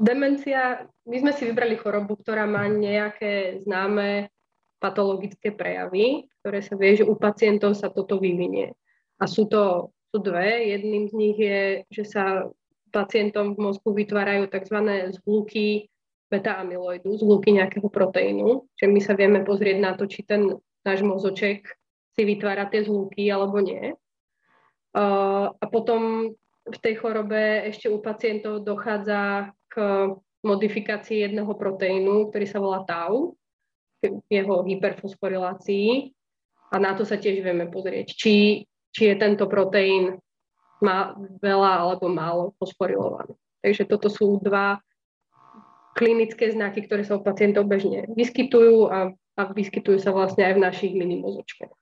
demencia, 0.00 0.88
my 1.04 1.16
sme 1.20 1.32
si 1.36 1.44
vybrali 1.44 1.76
chorobu, 1.76 2.16
ktorá 2.16 2.48
má 2.48 2.64
nejaké 2.64 3.60
známe 3.68 4.32
patologické 4.80 5.52
prejavy, 5.52 6.32
ktoré 6.40 6.64
sa 6.64 6.80
vie, 6.80 6.96
že 6.96 7.04
u 7.04 7.12
pacientov 7.12 7.76
sa 7.76 7.92
toto 7.92 8.16
vyvinie. 8.16 8.72
A 9.20 9.28
sú 9.28 9.48
to 9.48 9.92
sú 10.12 10.24
dve. 10.24 10.72
Jedným 10.72 11.12
z 11.12 11.14
nich 11.16 11.36
je, 11.36 11.60
že 11.92 12.04
sa 12.08 12.24
pacientom 12.92 13.54
v 13.54 13.70
mozgu 13.70 13.90
vytvárajú 13.92 14.50
tzv. 14.50 14.78
zhluky 15.18 15.88
beta-amyloidu, 16.26 17.14
zhluky 17.18 17.54
nejakého 17.54 17.86
proteínu. 17.86 18.66
Čiže 18.74 18.88
my 18.90 19.00
sa 19.02 19.14
vieme 19.14 19.40
pozrieť 19.46 19.78
na 19.78 19.94
to, 19.94 20.10
či 20.10 20.26
ten 20.26 20.58
náš 20.82 21.06
mozoček 21.06 21.66
si 22.16 22.22
vytvára 22.26 22.66
tie 22.66 22.82
zhluky 22.82 23.30
alebo 23.30 23.62
nie. 23.62 23.94
A 24.96 25.64
potom 25.68 26.32
v 26.66 26.78
tej 26.82 26.98
chorobe 26.98 27.68
ešte 27.70 27.86
u 27.86 28.02
pacientov 28.02 28.66
dochádza 28.66 29.54
k 29.70 29.76
modifikácii 30.42 31.26
jedného 31.30 31.52
proteínu, 31.54 32.30
ktorý 32.30 32.46
sa 32.48 32.58
volá 32.58 32.82
tau, 32.82 33.38
jeho 34.30 34.66
hyperfosforilácii. 34.66 36.10
A 36.74 36.82
na 36.82 36.98
to 36.98 37.06
sa 37.06 37.14
tiež 37.22 37.46
vieme 37.46 37.70
pozrieť, 37.70 38.10
či, 38.10 38.66
či 38.90 39.02
je 39.06 39.14
tento 39.14 39.46
proteín 39.46 40.18
má 40.80 41.16
veľa 41.40 41.72
alebo 41.86 42.06
málo 42.12 42.52
fosforilované. 42.60 43.32
Takže 43.64 43.88
toto 43.88 44.12
sú 44.12 44.38
dva 44.44 44.78
klinické 45.96 46.52
znaky, 46.52 46.84
ktoré 46.84 47.02
sa 47.08 47.16
u 47.16 47.24
pacientov 47.24 47.64
bežne 47.64 48.04
vyskytujú 48.12 48.92
a, 48.92 49.16
a 49.16 49.42
vyskytujú 49.50 49.96
sa 49.96 50.12
vlastne 50.12 50.44
aj 50.44 50.54
v 50.60 50.64
našich 50.64 50.92
minimozočkách. 50.92 51.72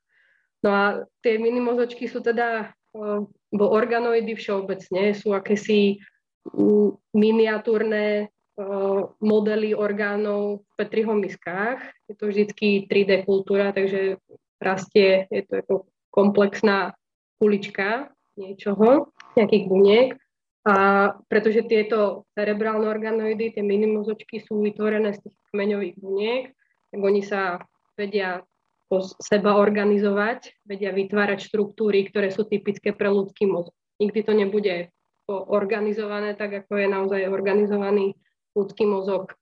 No 0.65 0.69
a 0.71 0.83
tie 1.21 1.37
minimozočky 1.37 2.07
sú 2.09 2.23
teda, 2.23 2.73
bo 3.51 3.67
organoidy 3.69 4.39
všeobecne 4.39 5.13
sú 5.13 5.35
akési 5.35 5.99
miniatúrne 7.13 8.31
modely 9.19 9.75
orgánov 9.75 10.63
v 10.63 10.73
Petriho 10.79 11.13
miskách. 11.19 11.83
Je 12.07 12.15
to 12.15 12.31
vždycky 12.31 12.87
3D 12.87 13.27
kultúra, 13.27 13.75
takže 13.75 14.23
rastie, 14.63 15.27
je 15.29 15.43
to 15.43 15.55
ako 15.59 15.75
komplexná 16.15 16.95
kulička 17.43 18.15
niečoho, 18.37 19.11
nejakých 19.39 19.65
buniek. 19.67 20.09
A 20.65 20.75
pretože 21.29 21.69
tieto 21.69 22.25
cerebrálne 22.33 22.89
organoidy, 22.89 23.53
tie 23.53 23.61
minimozočky 23.61 24.41
sú 24.41 24.65
vytvorené 24.65 25.13
z 25.13 25.29
tých 25.29 25.37
kmeňových 25.53 25.97
buniek, 26.01 26.45
tak 26.89 27.01
oni 27.05 27.21
sa 27.21 27.61
vedia 28.01 28.41
po 28.89 29.05
seba 29.05 29.61
organizovať, 29.61 30.65
vedia 30.65 30.93
vytvárať 30.93 31.53
štruktúry, 31.53 32.09
ktoré 32.09 32.33
sú 32.33 32.49
typické 32.49 32.97
pre 32.97 33.13
ľudský 33.13 33.45
mozog. 33.45 33.77
Nikdy 34.01 34.21
to 34.25 34.33
nebude 34.33 34.75
organizované 35.29 36.37
tak, 36.37 36.65
ako 36.65 36.81
je 36.81 36.89
naozaj 36.89 37.29
organizovaný 37.29 38.17
ľudský 38.57 38.85
mozog. 38.89 39.37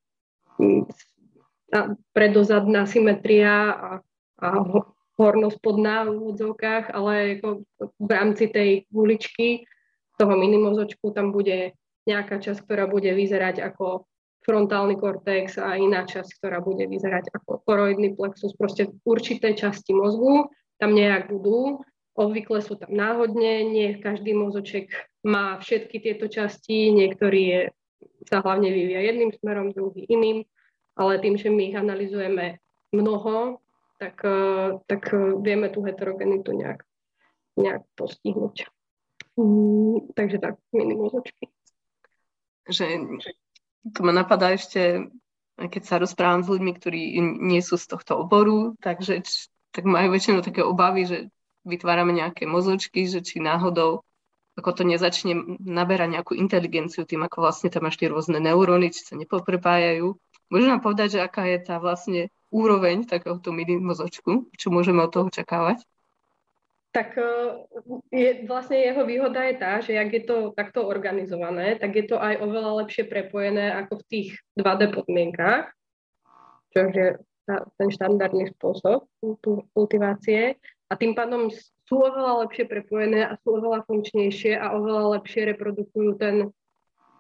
Predozadná 2.14 2.86
symetria 2.86 3.54
a, 3.72 3.90
a 4.42 4.48
horno-spodná 5.20 6.08
v 6.08 6.16
úvodzovkách, 6.16 6.92
ale 6.92 7.38
ako 7.38 7.68
v 7.80 8.10
rámci 8.10 8.48
tej 8.48 8.70
guličky 8.88 9.68
toho 10.16 10.34
minimozočku 10.36 11.12
tam 11.12 11.32
bude 11.32 11.76
nejaká 12.08 12.42
časť, 12.42 12.64
ktorá 12.66 12.90
bude 12.90 13.12
vyzerať 13.14 13.62
ako 13.62 14.08
frontálny 14.42 14.98
kortex 14.98 15.54
a 15.58 15.78
iná 15.78 16.02
časť, 16.02 16.42
ktorá 16.42 16.58
bude 16.58 16.90
vyzerať 16.90 17.30
ako 17.30 17.62
koroidný 17.62 18.18
plexus. 18.18 18.58
Proste 18.58 18.90
určité 19.06 19.54
časti 19.54 19.94
mozgu 19.94 20.50
tam 20.82 20.98
nejak 20.98 21.30
budú. 21.30 21.86
Obvykle 22.12 22.60
sú 22.60 22.76
tam 22.76 22.92
náhodne, 22.92 23.64
nie 23.70 23.96
každý 23.96 24.36
mozoček 24.36 24.92
má 25.24 25.56
všetky 25.62 25.96
tieto 26.02 26.26
časti, 26.28 26.92
niektorý 26.92 27.40
je, 27.40 27.60
sa 28.28 28.44
hlavne 28.44 28.68
vyvíja 28.68 29.00
jedným 29.00 29.32
smerom, 29.32 29.72
druhý 29.72 30.04
iným, 30.10 30.44
ale 30.98 31.22
tým, 31.22 31.38
že 31.40 31.48
my 31.48 31.72
ich 31.72 31.78
analizujeme 31.78 32.60
mnoho, 32.92 33.61
tak, 34.02 34.18
eh, 34.26 34.68
tak 34.90 35.02
eh, 35.14 35.38
vieme 35.38 35.70
tú 35.70 35.86
heterogenitu 35.86 36.50
nejak, 36.50 36.82
nejak 37.54 37.86
postihnúť. 37.94 38.66
Mm, 39.38 40.10
takže 40.18 40.42
tak, 40.42 40.58
minimozočky. 40.74 41.46
Že 42.66 42.86
to 43.94 44.00
ma 44.02 44.10
napadá 44.10 44.50
ešte, 44.58 45.06
keď 45.58 45.82
sa 45.86 46.02
rozprávam 46.02 46.42
s 46.42 46.50
ľuďmi, 46.50 46.72
ktorí 46.74 47.02
nie 47.22 47.62
sú 47.62 47.78
z 47.78 47.86
tohto 47.86 48.18
oboru, 48.18 48.74
takže 48.82 49.22
tak 49.70 49.86
majú 49.86 50.14
väčšinou 50.14 50.42
také 50.42 50.66
obavy, 50.66 51.06
že 51.06 51.18
vytvárame 51.62 52.10
nejaké 52.10 52.44
mozočky, 52.46 53.06
že 53.06 53.22
či 53.22 53.38
náhodou 53.38 54.02
ako 54.52 54.70
to 54.76 54.82
nezačne 54.84 55.56
naberať 55.64 56.12
nejakú 56.12 56.36
inteligenciu 56.36 57.08
tým, 57.08 57.24
ako 57.24 57.40
vlastne 57.40 57.72
tam 57.72 57.88
máš 57.88 57.96
tie 57.96 58.12
rôzne 58.12 58.36
neuróny, 58.36 58.92
či 58.92 59.00
sa 59.00 59.16
nepoprepájajú. 59.16 60.12
Môžeš 60.52 60.68
nám 60.68 60.84
povedať, 60.84 61.16
že 61.16 61.24
aká 61.24 61.48
je 61.48 61.58
tá 61.64 61.80
vlastne 61.80 62.28
úroveň 62.52 63.08
takéhoto 63.08 63.50
mini 63.50 63.80
mozočku? 63.80 64.52
Čo 64.54 64.68
môžeme 64.68 65.00
od 65.00 65.10
toho 65.10 65.26
očakávať? 65.32 65.80
Tak 66.92 67.16
e, 67.16 67.24
je, 68.12 68.30
vlastne 68.44 68.76
jeho 68.76 69.02
výhoda 69.08 69.48
je 69.48 69.54
tá, 69.56 69.80
že 69.80 69.96
ak 69.96 70.10
je 70.12 70.22
to 70.28 70.36
takto 70.52 70.84
organizované, 70.84 71.80
tak 71.80 71.96
je 71.96 72.04
to 72.04 72.20
aj 72.20 72.36
oveľa 72.44 72.84
lepšie 72.84 73.08
prepojené 73.08 73.72
ako 73.72 74.04
v 74.04 74.06
tých 74.12 74.28
2D 74.60 74.92
podmienkách. 74.92 75.72
čo 76.76 76.88
je 76.92 77.16
ten 77.80 77.88
štandardný 77.90 78.54
spôsob 78.54 79.10
kultivácie 79.74 80.56
a 80.88 80.92
tým 80.94 81.12
pádom 81.12 81.50
sú 81.88 81.96
oveľa 82.00 82.46
lepšie 82.46 82.64
prepojené 82.64 83.26
a 83.28 83.36
sú 83.40 83.58
oveľa 83.58 83.84
funkčnejšie 83.84 84.56
a 84.56 84.72
oveľa 84.76 85.20
lepšie 85.20 85.52
reprodukujú 85.52 86.10
ten 86.16 86.48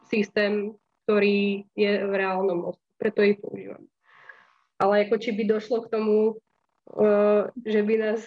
systém, 0.08 0.72
ktorý 1.04 1.66
je 1.76 1.92
v 2.06 2.12
reálnom. 2.12 2.72
Preto 2.96 3.20
ich 3.26 3.36
používam. 3.42 3.91
Ale 4.82 5.06
ako 5.06 5.14
či 5.22 5.30
by 5.30 5.46
došlo 5.46 5.86
k 5.86 5.92
tomu, 5.94 6.42
že 7.62 7.80
by 7.86 7.94
nás, 7.94 8.20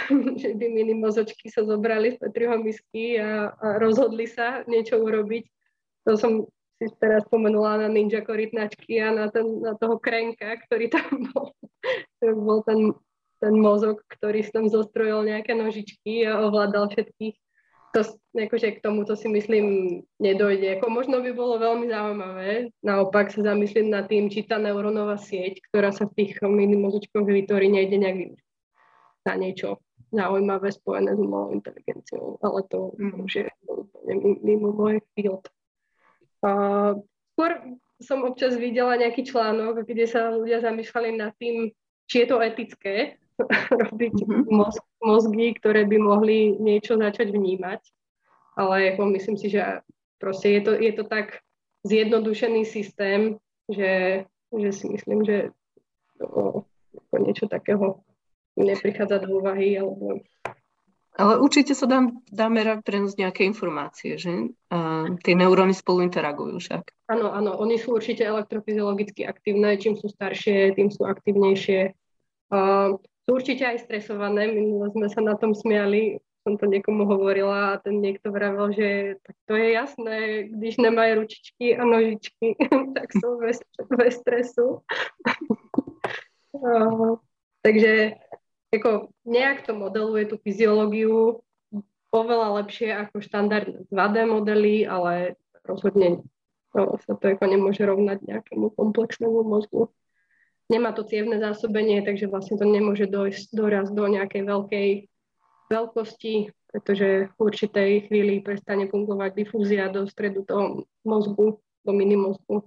že 0.42 0.50
by 0.52 0.66
mini 0.68 0.92
mozočky 0.92 1.48
sa 1.48 1.64
zobrali 1.64 2.12
z 2.12 2.20
Petriho 2.20 2.60
misky 2.60 3.16
a, 3.16 3.48
a 3.56 3.66
rozhodli 3.80 4.28
sa 4.28 4.60
niečo 4.68 5.00
urobiť, 5.00 5.44
to 6.04 6.20
som 6.20 6.44
si 6.82 6.90
teraz 6.98 7.22
spomenula 7.30 7.86
na 7.86 7.88
ninja 7.88 8.26
korytnačky 8.26 8.98
a 8.98 9.14
na, 9.14 9.26
ten, 9.30 9.62
na 9.62 9.78
toho 9.78 10.02
krenka, 10.02 10.58
ktorý 10.66 10.90
tam 10.90 11.06
bol. 11.30 11.54
to 12.18 12.26
bol 12.34 12.60
ten, 12.66 12.90
ten 13.38 13.54
mozog, 13.54 14.02
ktorý 14.10 14.42
tam 14.50 14.66
zostrojil 14.66 15.22
nejaké 15.22 15.54
nožičky 15.54 16.26
a 16.26 16.42
ovládal 16.42 16.90
všetkých. 16.90 17.36
To, 17.92 18.00
akože 18.32 18.80
k 18.80 18.82
tomuto 18.82 19.12
si 19.12 19.28
myslím 19.28 19.66
nedojde. 20.16 20.80
Ako 20.80 20.88
možno 20.88 21.20
by 21.20 21.30
bolo 21.36 21.60
veľmi 21.60 21.92
zaujímavé. 21.92 22.72
Naopak 22.80 23.28
sa 23.28 23.44
zamyslím 23.44 23.92
nad 23.92 24.08
tým, 24.08 24.32
či 24.32 24.48
tá 24.48 24.56
neurónová 24.56 25.20
sieť, 25.20 25.60
ktorá 25.68 25.92
sa 25.92 26.08
v 26.08 26.16
tých 26.16 26.40
minimozočkoch 26.40 27.28
vytvorí, 27.28 27.68
nejde 27.68 28.00
nejak 28.00 28.18
na 29.28 29.34
niečo 29.36 29.84
zaujímavé 30.08 30.72
spojené 30.72 31.16
s 31.16 31.20
umelou 31.20 31.52
inteligenciou. 31.52 32.40
Ale 32.40 32.64
to 32.68 32.96
mm. 32.96 33.20
už 33.28 33.32
je 33.44 33.46
mimo 34.40 34.72
môj 34.72 35.00
field. 35.12 35.44
Uh, 36.40 36.96
skôr 37.32 37.76
som 38.02 38.24
občas 38.26 38.58
videla 38.58 38.98
nejaký 38.98 39.24
článok, 39.28 39.86
kde 39.86 40.04
sa 40.10 40.34
ľudia 40.34 40.60
zamýšľali 40.64 41.10
nad 41.16 41.32
tým, 41.38 41.70
či 42.10 42.24
je 42.24 42.26
to 42.28 42.42
etické 42.42 43.21
robiť 43.88 44.14
mm-hmm. 44.22 44.50
mozg, 44.52 44.82
mozgy, 45.02 45.56
ktoré 45.58 45.84
by 45.88 45.96
mohli 45.98 46.56
niečo 46.58 46.98
začať 46.98 47.32
vnímať. 47.32 47.80
Ale 48.56 48.92
ako 48.92 49.16
myslím 49.16 49.36
si, 49.40 49.48
že 49.48 49.80
proste 50.20 50.52
je 50.52 50.60
to, 50.60 50.72
je 50.76 50.92
to 50.92 51.04
tak 51.08 51.40
zjednodušený 51.88 52.62
systém, 52.68 53.40
že, 53.66 54.24
že 54.52 54.70
si 54.70 54.86
myslím, 54.92 55.24
že 55.24 55.50
o, 56.20 56.68
niečo 57.16 57.48
takého 57.48 58.04
neprichádza 58.54 59.24
do 59.24 59.40
úvahy 59.40 59.80
alebo 59.80 60.20
ale 61.12 61.36
určite 61.44 61.76
sa 61.76 61.84
dá, 61.84 62.08
dáme 62.32 62.80
prenosť 62.80 63.20
nejaké 63.20 63.44
informácie, 63.44 64.16
že? 64.16 64.48
A 64.72 65.04
tie 65.20 65.36
neuróny 65.36 65.76
spolu 65.76 66.08
interagujú 66.08 66.56
však. 66.56 66.88
Áno, 67.12 67.28
áno, 67.36 67.60
oni 67.60 67.76
sú 67.76 67.92
určite 67.92 68.24
elektrofyziologicky 68.24 69.28
aktívne, 69.28 69.76
čím 69.76 69.92
sú 69.92 70.08
staršie, 70.08 70.72
tým 70.72 70.88
sú 70.88 71.04
aktívnejšie. 71.04 71.92
Uh, 72.48 72.96
sú 73.22 73.38
určite 73.38 73.62
aj 73.62 73.86
stresované, 73.86 74.50
minule 74.50 74.90
sme 74.90 75.06
sa 75.06 75.22
na 75.22 75.38
tom 75.38 75.54
smiali, 75.54 76.18
som 76.42 76.58
to 76.58 76.66
niekomu 76.66 77.06
hovorila 77.06 77.74
a 77.74 77.80
ten 77.80 78.02
niekto 78.02 78.34
vravel, 78.34 78.74
že 78.74 79.18
tak 79.22 79.36
to 79.46 79.54
je 79.54 79.68
jasné, 79.78 80.18
když 80.50 80.82
nemajú 80.82 81.22
ručičky 81.22 81.78
a 81.78 81.86
nožičky, 81.86 82.58
tak 82.98 83.08
sú 83.14 83.38
bez, 83.38 83.62
bez 83.94 84.14
stresu. 84.18 84.82
uh, 86.58 87.14
takže 87.64 88.18
ako 88.74 89.14
nejak 89.28 89.68
to 89.68 89.76
modeluje 89.76 90.26
tú 90.26 90.36
fyziológiu 90.42 91.44
oveľa 92.10 92.64
lepšie 92.64 92.90
ako 92.90 93.22
štandardné 93.22 93.86
2D 93.88 94.16
modely, 94.26 94.76
ale 94.84 95.38
rozhodne 95.62 96.26
no, 96.74 96.98
sa 97.06 97.14
to 97.14 97.24
ako 97.38 97.44
nemôže 97.46 97.84
rovnať 97.86 98.18
nejakému 98.26 98.74
komplexnému 98.74 99.46
mozgu. 99.46 99.92
Nemá 100.72 100.96
to 100.96 101.04
cievne 101.04 101.36
zásobenie, 101.36 102.00
takže 102.00 102.32
vlastne 102.32 102.56
to 102.56 102.64
nemôže 102.64 103.04
dojsť 103.04 103.52
doraz 103.52 103.92
do 103.92 104.08
nejakej 104.08 104.42
veľkej 104.48 104.88
veľkosti, 105.68 106.34
pretože 106.72 107.28
v 107.28 107.36
určitej 107.36 108.08
chvíli 108.08 108.40
prestane 108.40 108.88
fungovať 108.88 109.36
difúzia 109.36 109.92
do 109.92 110.08
stredu 110.08 110.48
toho 110.48 110.88
mozgu, 111.04 111.60
do 111.84 111.92
minimozgu, 111.92 112.64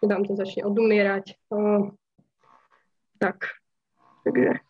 že 0.00 0.08
tam 0.08 0.24
to 0.24 0.32
začne 0.32 0.64
odumierať. 0.64 1.36
Uh, 1.52 1.92
tak, 3.20 3.52
takže 4.24 4.64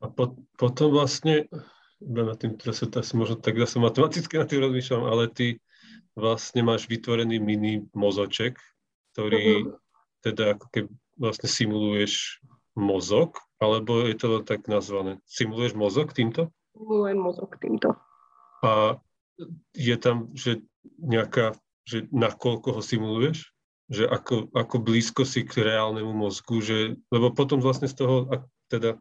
a 0.00 0.08
po, 0.08 0.32
potom 0.56 0.96
vlastne, 0.96 1.44
iba 2.00 2.22
na 2.24 2.32
tým, 2.32 2.56
teraz 2.56 2.80
asi 2.80 3.12
možno 3.12 3.36
tak 3.36 3.60
zase 3.60 3.76
matematicky 3.76 4.40
na 4.40 4.48
tým 4.48 4.64
rozmýšľam, 4.64 5.04
ale 5.04 5.28
ty 5.28 5.60
vlastne 6.16 6.64
máš 6.64 6.88
vytvorený 6.88 7.36
mini 7.36 7.84
mozoček, 7.92 8.56
ktorý 9.12 9.68
uh-huh. 9.68 9.76
teda 10.24 10.56
ako 10.56 10.66
keby 10.72 10.88
vlastne 11.20 11.46
simuluješ 11.46 12.40
mozog, 12.72 13.36
alebo 13.60 14.08
je 14.08 14.16
to 14.16 14.40
tak 14.40 14.64
nazvané? 14.66 15.20
Simuluješ 15.28 15.76
mozog 15.76 16.16
týmto? 16.16 16.48
Simulujem 16.72 17.20
mozog 17.20 17.52
týmto. 17.60 17.92
A 18.64 18.96
je 19.76 19.96
tam, 20.00 20.32
že 20.32 20.64
nejaká, 20.96 21.56
že 21.84 22.08
na 22.08 22.32
koľko 22.32 22.80
ho 22.80 22.82
simuluješ? 22.82 23.52
Že 23.90 24.04
ako, 24.06 24.34
ako 24.54 24.76
blízko 24.80 25.22
si 25.28 25.44
k 25.44 25.60
reálnemu 25.66 26.14
mozgu, 26.14 26.62
že, 26.64 26.78
lebo 27.12 27.34
potom 27.34 27.60
vlastne 27.60 27.90
z 27.90 28.00
toho, 28.00 28.30
ak 28.32 28.48
teda 28.70 28.96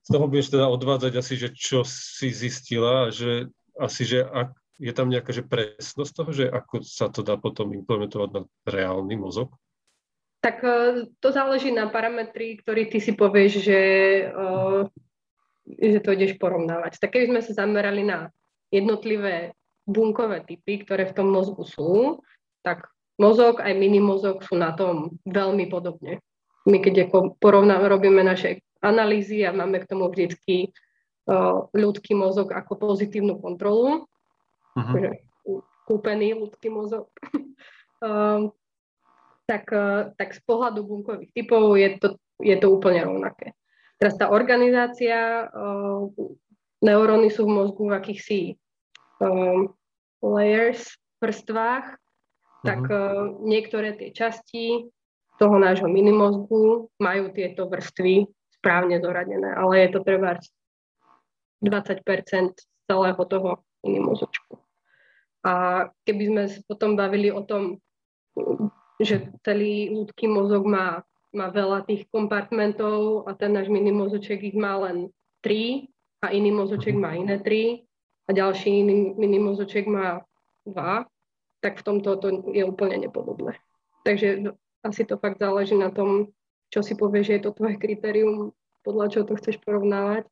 z 0.00 0.08
toho 0.08 0.24
budeš 0.26 0.48
teda 0.50 0.66
odvádzať 0.72 1.12
asi, 1.20 1.34
že 1.36 1.52
čo 1.52 1.84
si 1.84 2.32
zistila, 2.32 3.12
že 3.12 3.52
asi, 3.76 4.08
že 4.08 4.24
ak, 4.24 4.56
je 4.80 4.92
tam 4.96 5.12
nejaká 5.12 5.30
že 5.36 5.44
presnosť 5.44 6.12
toho, 6.16 6.30
že 6.32 6.44
ako 6.48 6.80
sa 6.80 7.12
to 7.12 7.20
dá 7.20 7.36
potom 7.36 7.76
implementovať 7.76 8.28
na 8.32 8.42
reálny 8.64 9.20
mozog? 9.20 9.52
Tak 10.40 10.64
e, 10.64 10.72
to 11.20 11.28
záleží 11.32 11.68
na 11.68 11.92
parametri, 11.92 12.56
ktorý 12.56 12.88
ty 12.88 12.98
si 13.00 13.12
povieš, 13.12 13.52
že, 13.60 13.80
e, 14.32 14.36
že 15.76 15.98
to 16.00 16.16
ideš 16.16 16.40
porovnávať. 16.40 16.96
Tak 16.96 17.12
keby 17.12 17.36
sme 17.36 17.40
sa 17.44 17.52
zamerali 17.64 18.04
na 18.04 18.32
jednotlivé 18.72 19.52
bunkové 19.84 20.40
typy, 20.44 20.80
ktoré 20.80 21.04
v 21.08 21.16
tom 21.16 21.28
mozgu 21.28 21.64
sú, 21.68 21.92
tak 22.64 22.88
mozog 23.20 23.60
aj 23.60 23.76
minimozog 23.76 24.40
sú 24.40 24.56
na 24.56 24.72
tom 24.72 25.20
veľmi 25.28 25.68
podobne. 25.68 26.24
My 26.64 26.78
keď 26.80 27.08
porovnáme, 27.40 27.88
robíme 27.88 28.20
naše 28.20 28.64
analýzy 28.80 29.44
a 29.44 29.52
máme 29.52 29.80
k 29.80 29.88
tomu 29.88 30.08
vždycky 30.08 30.70
uh, 31.26 31.66
ľudský 31.72 32.12
mozog 32.16 32.52
ako 32.52 32.76
pozitívnu 32.76 33.40
kontrolu. 33.40 34.04
Uh-huh. 34.70 35.10
kúpený 35.88 36.38
ľudský 36.38 36.70
mozog. 36.70 37.10
tak, 39.50 39.66
uh, 39.74 40.14
tak 40.14 40.30
z 40.30 40.40
pohľadu 40.46 40.86
bunkových 40.86 41.34
typov 41.34 41.74
je 41.74 41.98
to, 41.98 42.08
je 42.38 42.54
to 42.54 42.70
úplne 42.70 43.02
rovnaké. 43.02 43.58
Teraz 43.98 44.14
tá 44.14 44.30
organizácia, 44.30 45.50
uh, 45.50 46.06
neuróny 46.78 47.34
sú 47.34 47.50
v 47.50 47.54
mozgu 47.58 47.90
v 47.90 47.96
akýchsi 47.98 48.40
um, 49.18 49.74
layers, 50.22 50.94
vrstvách, 51.18 51.98
uh-huh. 51.98 52.62
tak 52.62 52.82
uh, 52.86 53.34
niektoré 53.42 53.98
tie 53.98 54.14
časti 54.14 54.86
toho 55.42 55.58
nášho 55.58 55.90
minimozgu 55.90 56.86
majú 57.02 57.34
tieto 57.34 57.66
vrstvy 57.66 58.30
správne 58.60 59.02
zoradené, 59.02 59.56
ale 59.56 59.88
je 59.88 59.98
to 59.98 60.00
treba 60.06 60.38
20% 61.64 62.06
celého 62.86 63.22
toho 63.26 63.50
mimozočku. 63.82 64.60
A 65.40 65.88
keby 66.04 66.22
sme 66.28 66.42
potom 66.68 66.92
bavili 66.92 67.32
o 67.32 67.40
tom, 67.40 67.80
že 69.00 69.32
celý 69.40 69.88
ľudský 69.96 70.28
mozog 70.28 70.68
má, 70.68 71.00
má 71.32 71.48
veľa 71.48 71.88
tých 71.88 72.04
kompartmentov 72.12 73.24
a 73.24 73.32
ten 73.32 73.56
náš 73.56 73.72
minimozoček 73.72 74.44
ich 74.44 74.56
má 74.56 74.76
len 74.76 75.08
3 75.40 75.88
a 76.20 76.36
iný 76.36 76.52
mozoček 76.52 76.92
má 76.92 77.16
iné 77.16 77.40
3 77.40 77.80
a 78.28 78.30
ďalší 78.30 78.84
iný 78.84 79.16
minimozoček 79.16 79.88
má 79.88 80.20
2, 80.68 81.08
tak 81.64 81.80
v 81.80 81.82
tomto 81.82 82.10
to 82.20 82.28
je 82.52 82.62
úplne 82.62 83.00
nepodobné. 83.00 83.56
Takže 84.04 84.52
asi 84.84 85.02
to 85.08 85.16
fakt 85.16 85.40
záleží 85.40 85.76
na 85.76 85.88
tom, 85.92 86.32
čo 86.72 86.84
si 86.84 86.94
povieš, 86.94 87.26
že 87.26 87.34
je 87.40 87.42
to 87.42 87.56
tvoje 87.56 87.76
kritérium, 87.76 88.52
podľa 88.84 89.06
čoho 89.12 89.24
to 89.28 89.34
chceš 89.36 89.60
porovnávať. 89.60 90.28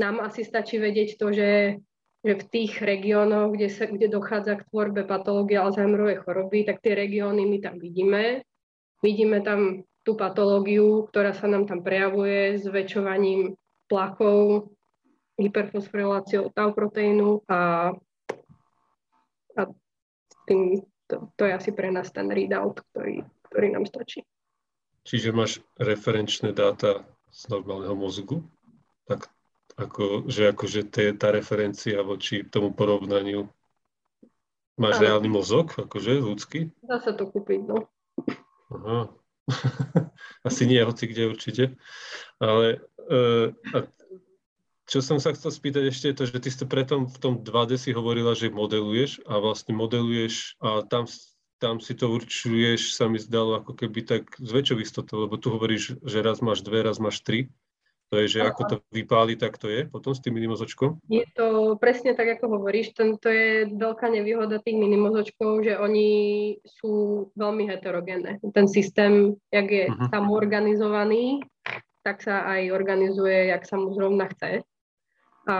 Nám 0.00 0.24
asi 0.24 0.44
stačí 0.44 0.80
vedieť 0.80 1.20
to, 1.20 1.32
že, 1.32 1.80
že 2.20 2.36
v 2.36 2.44
tých 2.52 2.84
regiónoch, 2.84 3.56
kde, 3.56 3.68
sa, 3.72 3.88
kde 3.88 4.12
dochádza 4.12 4.60
k 4.60 4.66
tvorbe 4.68 5.08
patológie 5.08 5.56
Alzheimerovej 5.56 6.20
choroby, 6.20 6.68
tak 6.68 6.84
tie 6.84 6.92
regióny 6.92 7.48
my 7.48 7.58
tam 7.64 7.80
vidíme. 7.80 8.44
Vidíme 9.00 9.40
tam 9.40 9.88
tú 10.04 10.16
patológiu, 10.16 11.08
ktorá 11.08 11.32
sa 11.32 11.48
nám 11.48 11.64
tam 11.64 11.80
prejavuje 11.80 12.60
zväčšovaním 12.60 13.56
plachov, 13.88 14.68
hyperfosforiláciou 15.40 16.52
tau 16.52 16.70
proteínu 16.76 17.40
a, 17.48 17.92
a 19.56 19.62
tým, 20.44 20.84
to, 21.08 21.32
to 21.36 21.42
je 21.48 21.52
asi 21.56 21.70
pre 21.72 21.88
nás 21.88 22.12
ten 22.12 22.28
readout, 22.28 22.84
ktorý, 22.92 23.24
ktorý 23.48 23.66
nám 23.72 23.88
stačí. 23.88 24.20
Čiže 25.08 25.32
máš 25.32 25.64
referenčné 25.80 26.52
dáta 26.52 27.08
z 27.32 27.48
normálneho 27.48 27.96
mozgu, 27.96 28.44
tak 29.08 29.32
ako, 29.80 30.28
že 30.28 30.52
akože 30.52 30.80
tá 31.16 31.32
referencia 31.32 32.04
voči 32.04 32.44
tomu 32.44 32.76
porovnaniu 32.76 33.48
máš 34.80 35.00
Áno. 35.00 35.04
reálny 35.04 35.28
mozog, 35.28 35.72
akože 35.76 36.20
ľudský? 36.20 36.72
Dá 36.84 37.00
sa 37.00 37.12
to 37.12 37.28
kúpiť, 37.28 37.60
no. 37.68 37.88
Aha. 38.72 39.12
Asi 40.48 40.64
nie, 40.64 40.80
hoci 40.80 41.08
kde 41.08 41.28
určite. 41.28 41.64
Ale 42.40 42.80
uh, 43.08 43.52
a 43.76 43.78
čo 44.90 44.98
som 44.98 45.22
sa 45.22 45.30
chcel 45.30 45.54
spýtať 45.54 45.84
ešte 45.86 46.06
je 46.10 46.16
to, 46.18 46.24
že 46.26 46.38
ty 46.42 46.50
ste 46.50 46.64
preto 46.66 47.06
v 47.06 47.18
tom 47.22 47.34
2D 47.46 47.78
si 47.78 47.94
hovorila, 47.94 48.34
že 48.34 48.50
modeluješ 48.50 49.22
a 49.22 49.38
vlastne 49.38 49.70
modeluješ 49.70 50.58
a 50.58 50.82
tam, 50.82 51.06
tam 51.62 51.78
si 51.78 51.94
to 51.94 52.10
určuješ, 52.10 52.98
sa 52.98 53.06
mi 53.06 53.22
zdalo 53.22 53.62
ako 53.62 53.78
keby 53.78 54.02
tak 54.02 54.34
s 54.34 54.50
väčšou 54.50 54.82
istotou, 54.82 55.22
lebo 55.22 55.38
tu 55.38 55.54
hovoríš, 55.54 56.02
že 56.02 56.18
raz 56.26 56.42
máš 56.42 56.66
dve, 56.66 56.82
raz 56.82 56.98
máš 56.98 57.22
tri. 57.22 57.54
To 58.10 58.18
je, 58.18 58.26
že 58.26 58.40
ako 58.42 58.62
to 58.66 58.76
vypáli, 58.90 59.38
tak 59.38 59.54
to 59.54 59.70
je 59.70 59.86
potom 59.86 60.10
s 60.10 60.18
tým 60.18 60.34
minimozočkom? 60.34 60.98
Je 61.06 61.22
to 61.30 61.78
presne 61.78 62.18
tak, 62.18 62.38
ako 62.38 62.58
hovoríš. 62.58 62.90
Tento 62.90 63.30
je 63.30 63.70
veľká 63.70 64.10
nevýhoda 64.10 64.58
tých 64.58 64.74
minimozočkov, 64.74 65.62
že 65.62 65.78
oni 65.78 66.10
sú 66.66 67.26
veľmi 67.38 67.70
heterogénne. 67.70 68.42
Ten 68.50 68.66
systém, 68.66 69.38
jak 69.54 69.70
je 69.70 69.86
uh-huh. 69.86 70.10
tam 70.10 70.34
organizovaný, 70.34 71.46
tak 72.02 72.18
sa 72.26 72.42
aj 72.50 72.74
organizuje, 72.74 73.54
jak 73.54 73.62
sa 73.62 73.78
mu 73.78 73.94
zrovna 73.94 74.26
chce 74.26 74.66
a 75.46 75.56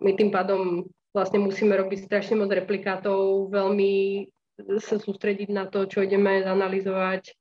my 0.00 0.10
tým 0.14 0.30
pádom 0.30 0.86
vlastne 1.14 1.42
musíme 1.42 1.74
robiť 1.78 2.06
strašne 2.06 2.38
moc 2.38 2.50
replikátov, 2.50 3.50
veľmi 3.50 4.26
sa 4.78 4.98
sústrediť 4.98 5.50
na 5.50 5.66
to, 5.66 5.86
čo 5.86 6.02
ideme 6.02 6.42
zanalizovať, 6.42 7.34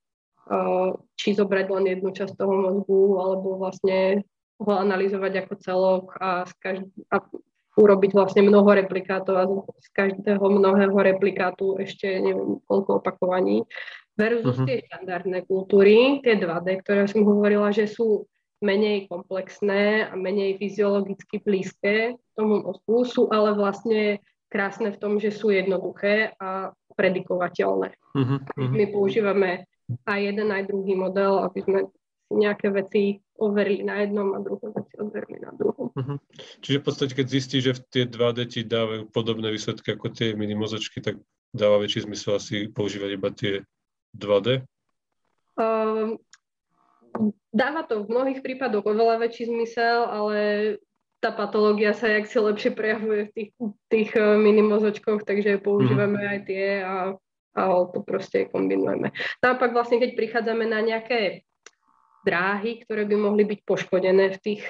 či 1.15 1.35
zobrať 1.35 1.65
len 1.71 1.85
jednu 1.97 2.09
časť 2.11 2.35
toho 2.35 2.53
mozgu, 2.53 3.01
alebo 3.19 3.55
vlastne 3.59 4.27
ho 4.59 4.73
analyzovať 4.75 5.33
ako 5.43 5.53
celok 5.59 6.05
a, 6.19 6.43
z 6.47 6.53
každ- 6.59 7.03
a 7.11 7.23
urobiť 7.73 8.11
vlastne 8.13 8.45
mnoho 8.45 8.69
replikátov 8.69 9.35
a 9.35 9.49
z 9.81 9.87
každého 9.97 10.45
mnohého 10.45 10.93
replikátu 10.93 11.81
ešte 11.81 12.05
neviem 12.21 12.61
koľko 12.69 13.01
opakovaní. 13.01 13.65
Versus 14.13 14.61
uh-huh. 14.61 14.69
tie 14.69 14.85
štandardné 14.85 15.49
kultúry, 15.49 16.21
tie 16.21 16.37
2D, 16.37 16.85
ktoré 16.85 17.09
som 17.09 17.25
hovorila, 17.25 17.73
že 17.73 17.89
sú 17.89 18.29
menej 18.61 19.09
komplexné 19.09 20.05
a 20.05 20.13
menej 20.13 20.61
fyziologicky 20.61 21.41
blízke 21.41 22.13
tomu 22.37 22.61
mozgu, 22.61 23.09
sú 23.09 23.21
ale 23.33 23.57
vlastne 23.57 24.21
krásne 24.53 24.93
v 24.93 25.01
tom, 25.01 25.17
že 25.17 25.33
sú 25.33 25.49
jednoduché 25.49 26.37
a 26.37 26.77
predikovateľné. 26.93 27.89
Uh-huh, 28.13 28.37
uh-huh. 28.37 28.69
My 28.69 28.85
používame 28.93 29.65
aj 30.05 30.19
jeden, 30.19 30.47
aj 30.49 30.63
druhý 30.69 30.93
model, 30.97 31.43
aby 31.45 31.59
sme 31.61 31.79
nejaké 32.33 32.73
veci 32.73 33.21
overili 33.37 33.85
na 33.85 34.01
jednom 34.01 34.33
a 34.33 34.41
druhé 34.41 34.73
veci 34.73 34.93
overili 34.97 35.37
na 35.41 35.53
druhom. 35.53 35.93
Uh-huh. 35.93 36.17
Čiže 36.61 36.81
v 36.81 36.85
podstate, 36.85 37.13
keď 37.13 37.27
zistí, 37.29 37.57
že 37.61 37.77
tie 37.93 38.09
2D 38.09 38.39
ti 38.49 38.61
dávajú 38.65 39.09
podobné 39.13 39.53
výsledky 39.53 39.93
ako 39.93 40.09
tie 40.13 40.33
minimozočky, 40.33 41.01
tak 41.03 41.21
dáva 41.53 41.77
väčší 41.77 42.09
zmysel 42.09 42.41
asi 42.41 42.69
používať 42.73 43.09
iba 43.13 43.29
tie 43.29 43.53
2D? 44.17 44.65
Um, 45.53 46.17
dáva 47.53 47.85
to 47.85 48.05
v 48.05 48.09
mnohých 48.09 48.41
prípadoch 48.41 48.85
oveľa 48.85 49.21
väčší 49.21 49.53
zmysel, 49.53 50.09
ale 50.09 50.37
tá 51.21 51.31
patológia 51.31 51.95
sa 51.95 52.11
jak 52.11 52.27
si 52.27 52.35
lepšie 52.35 52.75
prejavuje 52.75 53.29
v 53.29 53.31
tých, 53.31 53.49
tých 53.87 54.09
eh, 54.17 54.35
minimozočkoch, 54.35 55.23
takže 55.23 55.63
používame 55.63 56.19
mm. 56.19 56.29
aj 56.35 56.39
tie 56.43 56.65
a, 56.83 57.15
a 57.53 57.85
to 57.89 58.01
proste 58.01 58.49
kombinujeme. 58.49 59.13
Naopak 59.45 59.77
vlastne, 59.77 60.01
keď 60.01 60.17
prichádzame 60.17 60.65
na 60.65 60.81
nejaké 60.81 61.45
dráhy, 62.25 62.81
ktoré 62.81 63.05
by 63.05 63.15
mohli 63.19 63.43
byť 63.45 63.59
poškodené 63.61 64.33
v 64.33 64.41
tých 64.41 64.63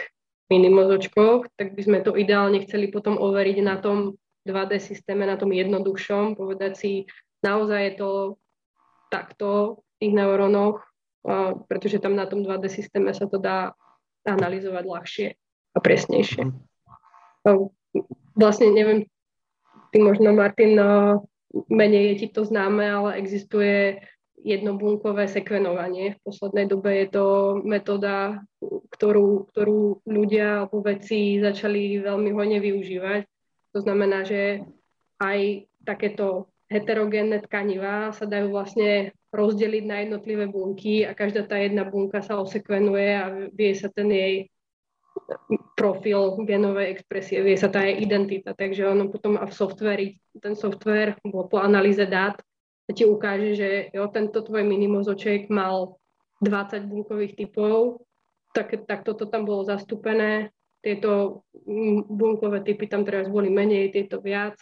minimozočkoch, 0.51 1.47
tak 1.55 1.73
by 1.73 1.81
sme 1.81 1.99
to 2.03 2.17
ideálne 2.19 2.59
chceli 2.67 2.91
potom 2.91 3.15
overiť 3.15 3.57
na 3.63 3.79
tom 3.79 4.19
2D 4.43 4.83
systéme, 4.83 5.23
na 5.23 5.39
tom 5.39 5.55
jednoduchšom, 5.55 6.35
povedať 6.35 6.73
si, 6.75 6.91
naozaj 7.45 7.79
je 7.79 7.93
to 7.95 8.09
takto 9.07 9.79
v 9.79 9.93
tých 10.03 10.13
neurónoch, 10.19 10.83
pretože 11.71 12.03
tam 12.03 12.19
na 12.19 12.27
tom 12.27 12.43
2D 12.43 12.67
systéme 12.67 13.15
sa 13.15 13.29
to 13.31 13.39
dá 13.39 13.71
analyzovať 14.27 14.83
ľahšie 14.83 15.27
a 15.73 15.77
presnejšie. 15.79 16.43
Mhm. 17.47 17.71
Vlastne 18.33 18.73
neviem, 18.73 19.05
ty 19.93 20.01
možno 20.01 20.33
Martin, 20.33 20.73
menej 21.69 22.03
je 22.13 22.15
ti 22.25 22.27
to 22.33 22.45
známe, 22.45 22.83
ale 22.83 23.21
existuje 23.21 24.01
jednobunkové 24.43 25.31
sekvenovanie. 25.31 26.19
V 26.19 26.23
poslednej 26.27 26.67
dobe 26.67 26.91
je 26.99 27.07
to 27.13 27.25
metóda, 27.63 28.43
ktorú, 28.91 29.47
ktorú 29.53 30.03
ľudia 30.03 30.65
alebo 30.67 30.83
veci 30.83 31.39
začali 31.39 32.03
veľmi 32.03 32.29
hojne 32.35 32.59
využívať. 32.59 33.21
To 33.73 33.79
znamená, 33.79 34.27
že 34.27 34.67
aj 35.23 35.69
takéto 35.87 36.51
heterogénne 36.67 37.39
tkanivá 37.45 38.11
sa 38.11 38.27
dajú 38.27 38.51
vlastne 38.51 39.15
rozdeliť 39.33 39.83
na 39.87 39.97
jednotlivé 40.05 40.45
bunky 40.45 41.07
a 41.07 41.17
každá 41.17 41.47
tá 41.47 41.57
jedna 41.57 41.87
bunka 41.87 42.21
sa 42.21 42.37
osekvenuje 42.37 43.09
a 43.17 43.25
vie 43.49 43.71
sa 43.73 43.89
ten 43.89 44.09
jej 44.11 44.52
profil 45.73 46.37
genovej 46.45 46.93
expresie, 46.93 47.41
vie 47.41 47.57
sa 47.57 47.69
tá 47.69 47.85
jej 47.85 48.01
identita. 48.01 48.53
Takže 48.53 48.87
ono 48.87 49.09
potom 49.09 49.37
a 49.37 49.45
v 49.45 49.53
softveri, 49.53 50.07
ten 50.39 50.53
software 50.57 51.17
po 51.25 51.57
analýze 51.59 52.05
dát 52.05 52.37
ti 52.91 53.07
ukáže, 53.07 53.55
že 53.55 53.69
jo, 53.95 54.11
tento 54.11 54.43
tvoj 54.43 54.67
minimozoček 54.67 55.47
mal 55.47 55.95
20 56.43 56.83
bunkových 56.83 57.39
typov, 57.39 58.03
tak, 58.51 58.75
tak 58.85 59.07
toto 59.07 59.25
tam 59.25 59.47
bolo 59.47 59.63
zastúpené, 59.63 60.51
tieto 60.83 61.41
bunkové 62.11 62.59
typy 62.61 62.91
tam 62.91 63.07
teraz 63.07 63.31
boli 63.31 63.47
menej, 63.47 63.95
tieto 63.95 64.19
viac 64.19 64.59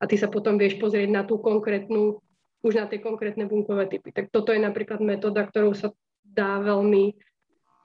a 0.00 0.08
ty 0.08 0.16
sa 0.16 0.32
potom 0.32 0.56
vieš 0.56 0.80
pozrieť 0.80 1.12
na 1.12 1.22
tú 1.28 1.36
konkrétnu 1.36 2.24
už 2.64 2.74
na 2.74 2.90
tie 2.90 2.98
konkrétne 2.98 3.46
bunkové 3.46 3.86
typy. 3.86 4.10
Tak 4.10 4.34
toto 4.34 4.50
je 4.50 4.58
napríklad 4.58 4.98
metóda, 4.98 5.46
ktorou 5.46 5.78
sa 5.78 5.94
dá 6.26 6.58
veľmi 6.58 7.14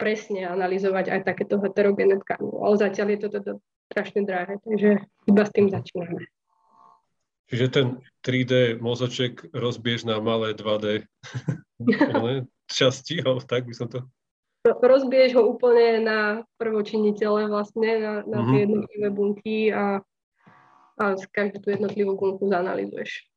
presne 0.04 0.44
analyzovať 0.44 1.16
aj 1.16 1.22
takéto 1.24 1.64
heterogénne 1.64 2.20
tkanivo. 2.20 2.60
Ale 2.68 2.76
zatiaľ 2.76 3.16
je 3.16 3.20
to 3.24 3.30
teda 3.40 3.52
strašne 3.88 4.22
drahé, 4.28 4.60
takže 4.60 4.90
iba 5.32 5.44
s 5.48 5.52
tým 5.56 5.72
začíname. 5.72 6.28
Čiže 7.48 7.66
ten 7.72 7.88
3D 8.28 8.84
mozoček 8.84 9.56
rozbiež 9.56 10.04
na 10.04 10.20
malé 10.20 10.52
2D 10.52 11.08
časti, 12.76 13.24
tak 13.24 13.64
by 13.64 13.74
som 13.78 13.88
to... 13.88 14.04
Rozbiež 14.64 15.36
ho 15.40 15.44
úplne 15.48 16.04
na 16.04 16.20
prvočiniteľe 16.60 17.52
vlastne, 17.52 18.00
na, 18.00 18.14
na 18.28 18.40
tie 18.52 18.60
mhm. 18.60 18.64
jednotlivé 18.68 19.08
bunky 19.12 19.58
a, 19.72 20.04
a 21.00 21.04
každú 21.32 21.64
tú 21.64 21.68
jednotlivú 21.72 22.20
bunku 22.20 22.52
zanalizuješ. 22.52 23.28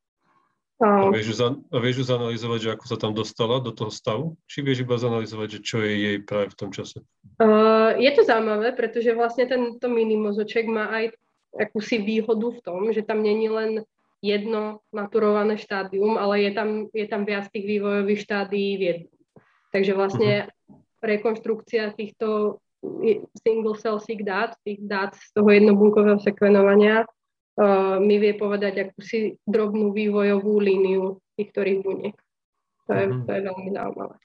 A 0.76 1.08
vieš, 1.08 1.40
a 1.40 1.76
vieš 1.80 2.04
ju 2.04 2.04
zanalizovať, 2.04 2.58
že 2.60 2.72
ako 2.76 2.84
sa 2.84 2.96
tam 3.00 3.16
dostala 3.16 3.64
do 3.64 3.72
toho 3.72 3.88
stavu? 3.88 4.36
Či 4.44 4.60
vieš 4.60 4.84
iba 4.84 5.00
zanalizovať, 5.00 5.56
že 5.56 5.60
čo 5.64 5.80
je 5.80 5.92
jej 5.96 6.16
práve 6.20 6.52
v 6.52 6.58
tom 6.60 6.68
čase? 6.68 7.00
Uh, 7.40 7.96
je 7.96 8.12
to 8.12 8.28
zaujímavé, 8.28 8.76
pretože 8.76 9.08
vlastne 9.16 9.48
tento 9.48 9.88
minimozoček 9.88 10.68
má 10.68 10.92
aj 10.92 11.16
akúsi 11.56 11.96
výhodu 11.96 12.52
v 12.52 12.60
tom, 12.60 12.80
že 12.92 13.00
tam 13.00 13.24
není 13.24 13.48
len 13.48 13.88
jedno 14.20 14.84
maturované 14.92 15.56
štádium, 15.56 16.20
ale 16.20 16.44
je 16.44 16.52
tam, 16.52 16.68
je 16.92 17.06
tam 17.08 17.24
viac 17.24 17.48
tých 17.48 17.64
vývojových 17.64 18.20
štádií 18.28 18.70
v 18.76 18.82
jednom. 18.84 19.16
Takže 19.72 19.92
vlastne 19.96 20.32
uh-huh. 20.44 20.76
rekonštrukcia 21.00 21.96
týchto 21.96 22.60
single 23.40 23.76
cell 23.80 23.96
seq 23.96 24.20
dát, 24.22 24.52
tých 24.60 24.84
dát 24.84 25.16
z 25.16 25.32
toho 25.32 25.48
jednobunkového 25.50 26.20
sekvenovania 26.20 27.08
mi 28.04 28.16
vie 28.20 28.36
povedať 28.36 28.90
akúsi 28.90 29.40
drobnú 29.48 29.92
vývojovú 29.96 30.60
líniu 30.60 31.20
tých 31.36 31.48
ktorých 31.52 31.80
buniek. 31.80 32.16
To 32.86 32.92
je, 32.92 33.04
mm-hmm. 33.08 33.24
to 33.24 33.30
je 33.32 33.40
veľmi 33.42 33.70
zaujímavé. 33.72 34.16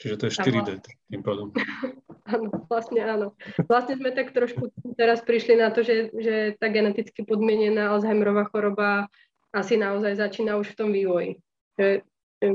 Čiže 0.00 0.14
to 0.16 0.24
je 0.26 0.32
4D 0.32 0.70
tým 1.12 1.20
pádom. 1.20 1.52
áno, 2.32 2.48
vlastne 2.70 3.00
áno. 3.04 3.26
Vlastne 3.68 4.00
sme 4.00 4.16
tak 4.16 4.32
trošku 4.32 4.72
teraz 4.96 5.20
prišli 5.20 5.60
na 5.60 5.68
to, 5.68 5.84
že, 5.84 6.08
že 6.16 6.56
tá 6.56 6.72
geneticky 6.72 7.20
podmienená 7.20 7.92
Alzheimerová 7.92 8.48
choroba 8.48 9.12
asi 9.52 9.76
naozaj 9.76 10.16
začína 10.16 10.56
už 10.56 10.72
v 10.72 10.78
tom 10.78 10.90
vývoji. 10.94 11.30
Že, 11.76 11.88
že 12.40 12.48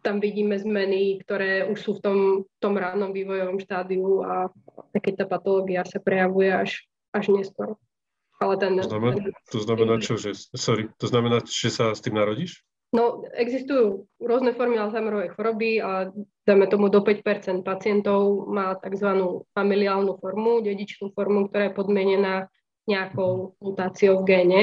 tam 0.00 0.16
vidíme 0.24 0.56
zmeny, 0.56 1.20
ktoré 1.20 1.68
už 1.68 1.78
sú 1.84 1.90
v 1.98 2.00
tom, 2.00 2.18
tom 2.56 2.74
ránom 2.80 3.12
vývojovom 3.12 3.60
štádiu 3.60 4.24
a 4.24 4.48
keď 4.96 5.24
tá 5.24 5.26
patológia 5.28 5.84
sa 5.84 6.00
prejavuje 6.00 6.48
až, 6.48 6.88
až 7.12 7.28
neskoro. 7.28 7.76
Ale 8.40 8.56
ten, 8.56 8.72
to, 8.80 8.88
znamená, 8.88 9.14
ten, 9.20 9.32
to 9.52 9.58
znamená 9.60 9.94
čo, 10.00 10.14
že, 10.16 10.32
sorry, 10.56 10.88
to 10.96 11.06
znamená, 11.06 11.44
že 11.44 11.68
sa 11.68 11.92
s 11.92 12.00
tým 12.00 12.16
narodíš? 12.16 12.64
No, 12.90 13.22
existujú 13.36 14.10
rôzne 14.18 14.50
formy 14.56 14.74
Alzheimerovej 14.74 15.36
choroby 15.38 15.78
a 15.78 16.10
dáme 16.42 16.66
tomu 16.66 16.90
do 16.90 17.04
5% 17.06 17.62
pacientov 17.62 18.50
má 18.50 18.74
tzv. 18.82 19.14
familiálnu 19.54 20.18
formu, 20.18 20.58
dedičnú 20.58 21.14
formu, 21.14 21.46
ktorá 21.46 21.70
je 21.70 21.76
podmienená 21.78 22.34
nejakou 22.90 23.54
mutáciou 23.62 24.24
v 24.24 24.26
géne. 24.26 24.62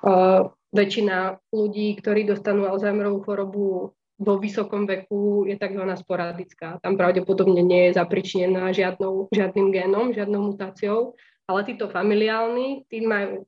Uh, 0.00 0.54
väčšina 0.72 1.36
ľudí, 1.52 2.00
ktorí 2.00 2.24
dostanú 2.24 2.64
Alzheimerovú 2.64 3.20
chorobu 3.28 3.92
vo 4.16 4.34
vysokom 4.40 4.88
veku, 4.88 5.44
je 5.44 5.60
tzv. 5.60 5.84
sporadická. 6.00 6.80
Tam 6.80 6.96
pravdepodobne 6.96 7.60
nie 7.60 7.90
je 7.90 8.00
zapričnená 8.00 8.72
žiadnou, 8.72 9.28
žiadnym 9.34 9.68
génom, 9.68 10.16
žiadnou 10.16 10.54
mutáciou 10.54 11.18
ale 11.44 11.60
títo 11.68 11.92
familiálni, 11.92 12.88
tí 12.88 13.04
majú 13.04 13.44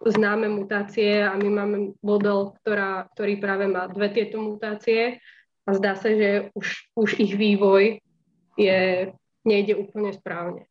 známe 0.00 0.48
mutácie 0.48 1.20
a 1.20 1.36
my 1.36 1.48
máme 1.50 1.76
model, 2.00 2.56
ktorá, 2.62 3.10
ktorý 3.12 3.36
práve 3.36 3.68
má 3.68 3.84
dve 3.90 4.08
tieto 4.08 4.40
mutácie 4.40 5.20
a 5.68 5.70
zdá 5.76 5.92
sa, 5.92 6.08
že 6.08 6.48
už, 6.56 6.66
už 6.96 7.10
ich 7.20 7.36
vývoj 7.36 8.00
je, 8.56 9.12
nejde 9.44 9.76
úplne 9.76 10.16
správne. 10.16 10.64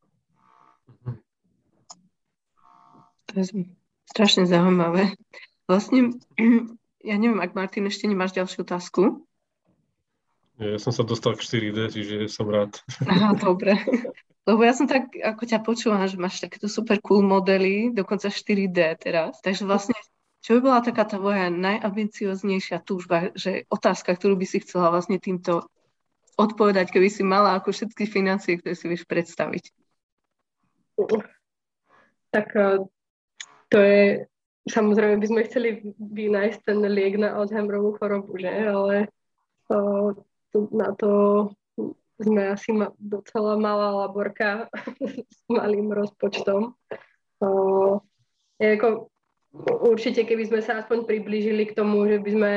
To 3.30 3.34
je 3.38 3.70
strašne 4.10 4.50
zaujímavé. 4.50 5.14
Vlastne, 5.70 6.18
ja 7.10 7.16
neviem, 7.22 7.38
ak 7.38 7.54
Martin 7.54 7.86
ešte 7.86 8.10
nemáš 8.10 8.34
ďalšiu 8.34 8.66
otázku. 8.66 9.02
Ja 10.58 10.82
som 10.82 10.92
sa 10.92 11.06
dostal 11.06 11.38
k 11.38 11.46
4D, 11.46 11.94
čiže 11.94 12.16
som 12.28 12.50
rád. 12.50 12.82
Aha, 13.06 13.38
dobre. 13.38 13.78
Lebo 14.50 14.66
ja 14.66 14.74
som 14.74 14.90
tak, 14.90 15.14
ako 15.14 15.44
ťa 15.46 15.62
počúvam, 15.62 16.02
že 16.10 16.18
máš 16.18 16.42
takéto 16.42 16.66
super 16.66 16.98
cool 17.06 17.22
modely, 17.22 17.94
dokonca 17.94 18.34
4D 18.34 18.98
teraz. 18.98 19.38
Takže 19.46 19.70
vlastne, 19.70 19.94
čo 20.42 20.58
by 20.58 20.60
bola 20.66 20.82
taká 20.82 21.06
tvoja 21.06 21.54
najambicioznejšia 21.54 22.82
túžba, 22.82 23.30
že 23.38 23.70
otázka, 23.70 24.18
ktorú 24.18 24.34
by 24.42 24.50
si 24.50 24.66
chcela 24.66 24.90
vlastne 24.90 25.22
týmto 25.22 25.70
odpovedať, 26.34 26.90
keby 26.90 27.14
si 27.14 27.22
mala 27.22 27.62
ako 27.62 27.70
všetky 27.70 28.10
financie, 28.10 28.58
ktoré 28.58 28.74
si 28.74 28.90
vieš 28.90 29.06
predstaviť? 29.06 29.70
Tak 32.34 32.48
eh, 32.58 32.82
to 33.70 33.78
je, 33.78 34.26
samozrejme 34.66 35.22
by 35.22 35.28
sme 35.30 35.46
chceli 35.46 35.70
vynájsť 35.94 36.60
ten 36.66 36.82
liek 36.90 37.22
na 37.22 37.38
Alzheimerovú 37.38 38.02
chorobu, 38.02 38.34
že? 38.42 38.50
Ale 38.50 39.14
uh, 39.70 40.10
na 40.74 40.90
to 40.98 41.12
sme 42.20 42.52
asi 42.52 42.76
ma, 42.76 42.92
docela 43.00 43.56
malá 43.56 44.06
laborka 44.06 44.68
s 45.36 45.40
malým 45.48 45.92
rozpočtom. 45.96 46.76
Uh, 47.40 48.04
ako, 48.60 49.08
určite, 49.88 50.28
keby 50.28 50.52
sme 50.52 50.60
sa 50.60 50.84
aspoň 50.84 51.08
priblížili 51.08 51.72
k 51.72 51.76
tomu, 51.76 52.04
že 52.12 52.20
by, 52.20 52.30
sme, 52.36 52.54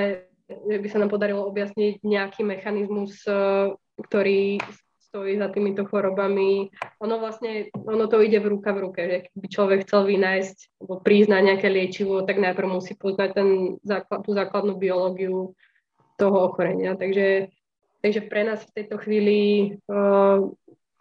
že 0.51 0.79
by 0.83 0.88
sa 0.90 0.98
nám 0.98 1.11
podarilo 1.14 1.46
objasniť 1.46 2.03
nejaký 2.03 2.42
mechanizmus, 2.42 3.22
uh, 3.31 3.70
ktorý 4.03 4.59
stojí 5.12 5.37
za 5.37 5.53
týmito 5.53 5.85
chorobami. 5.85 6.72
Ono 7.05 7.20
vlastne, 7.20 7.68
ono 7.85 8.09
to 8.09 8.25
ide 8.25 8.40
v 8.40 8.57
ruka 8.57 8.72
v 8.72 8.83
ruke, 8.88 9.01
že 9.05 9.16
keby 9.29 9.46
človek 9.53 9.79
chcel 9.85 10.09
vynájsť 10.09 10.57
alebo 10.81 11.05
na 11.29 11.38
nejaké 11.44 11.68
liečivo, 11.68 12.25
tak 12.25 12.40
najprv 12.40 12.81
musí 12.81 12.96
poznať 12.96 13.31
ten 13.37 13.48
tú 14.25 14.31
základnú 14.33 14.81
biológiu 14.81 15.53
toho 16.16 16.38
ochorenia. 16.48 16.96
Takže 16.96 17.53
Takže 18.03 18.21
pre 18.27 18.43
nás 18.43 18.67
v 18.67 18.75
tejto 18.83 18.99
chvíli 18.99 19.38
uh, 19.87 20.51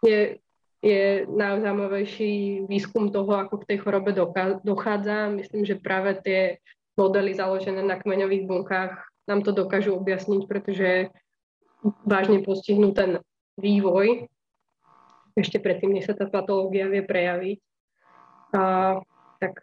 je, 0.06 0.38
je 0.78 1.26
najzaujímavejší 1.26 2.64
výskum 2.70 3.10
toho, 3.10 3.42
ako 3.42 3.62
k 3.62 3.74
tej 3.74 3.78
chorobe 3.82 4.14
dochádza. 4.62 5.34
Myslím, 5.34 5.66
že 5.66 5.82
práve 5.82 6.14
tie 6.22 6.62
modely 6.94 7.34
založené 7.34 7.82
na 7.82 7.98
kmeňových 7.98 8.46
bunkách 8.46 9.02
nám 9.26 9.42
to 9.42 9.50
dokážu 9.50 9.98
objasniť, 9.98 10.46
pretože 10.46 11.10
vážne 12.06 12.42
postihnú 12.46 12.94
ten 12.94 13.18
vývoj 13.58 14.30
ešte 15.34 15.58
predtým, 15.58 15.96
než 15.96 16.06
sa 16.06 16.14
tá 16.14 16.30
patológia 16.30 16.86
vie 16.86 17.02
prejaviť. 17.02 17.58
A, 18.52 18.62
tak, 19.40 19.58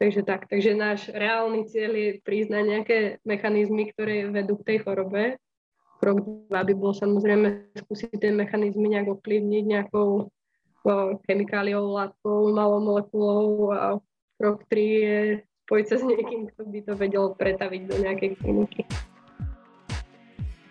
takže 0.00 0.22
tak. 0.22 0.46
Takže 0.48 0.72
náš 0.72 1.10
reálny 1.10 1.66
cieľ 1.68 1.92
je 1.92 2.10
priznať 2.22 2.64
nejaké 2.64 2.98
mechanizmy, 3.26 3.90
ktoré 3.90 4.30
vedú 4.30 4.56
k 4.62 4.66
tej 4.72 4.78
chorobe 4.86 5.36
Krok 6.04 6.20
dva 6.52 6.60
by 6.68 6.74
bol 6.76 6.92
samozrejme 6.92 7.80
skúsiť 7.80 8.20
tie 8.20 8.28
mechanizmy 8.28 8.92
nejak 8.92 9.08
ovplyvniť 9.16 9.64
nejakou 9.64 10.28
chemikáliou, 11.24 11.96
látkou, 11.96 12.52
malou 12.52 12.84
molekulou 12.84 13.72
a 13.72 13.96
krok 14.36 14.68
tri 14.68 15.00
je 15.00 15.18
spojiť 15.64 15.86
sa 15.88 15.96
s 15.96 16.04
niekým, 16.04 16.52
kto 16.52 16.60
by 16.68 16.78
to 16.84 16.92
vedel 16.92 17.32
pretaviť 17.32 17.82
do 17.88 17.96
nejakej 18.04 18.36
kliniky. 18.36 18.84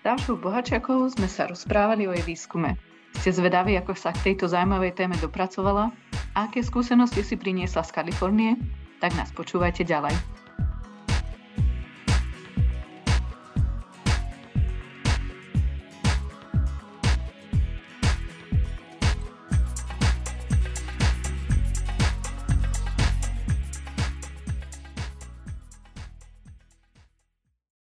Dášou 0.05 0.37
Bohačiakovou 0.37 1.09
sme 1.09 1.25
sa 1.25 1.49
rozprávali 1.49 2.05
o 2.05 2.13
jej 2.13 2.21
výskume. 2.29 2.77
Ste 3.17 3.33
zvedaví, 3.33 3.73
ako 3.73 3.97
sa 3.97 4.13
k 4.13 4.29
tejto 4.29 4.45
zaujímavej 4.45 4.93
téme 4.93 5.17
dopracovala 5.17 5.89
a 6.37 6.45
aké 6.45 6.61
skúsenosti 6.61 7.25
si 7.25 7.33
priniesla 7.41 7.81
z 7.81 7.89
Kalifornie? 7.89 8.53
Tak 9.01 9.17
nás 9.17 9.33
počúvajte 9.33 9.81
ďalej. 9.81 10.13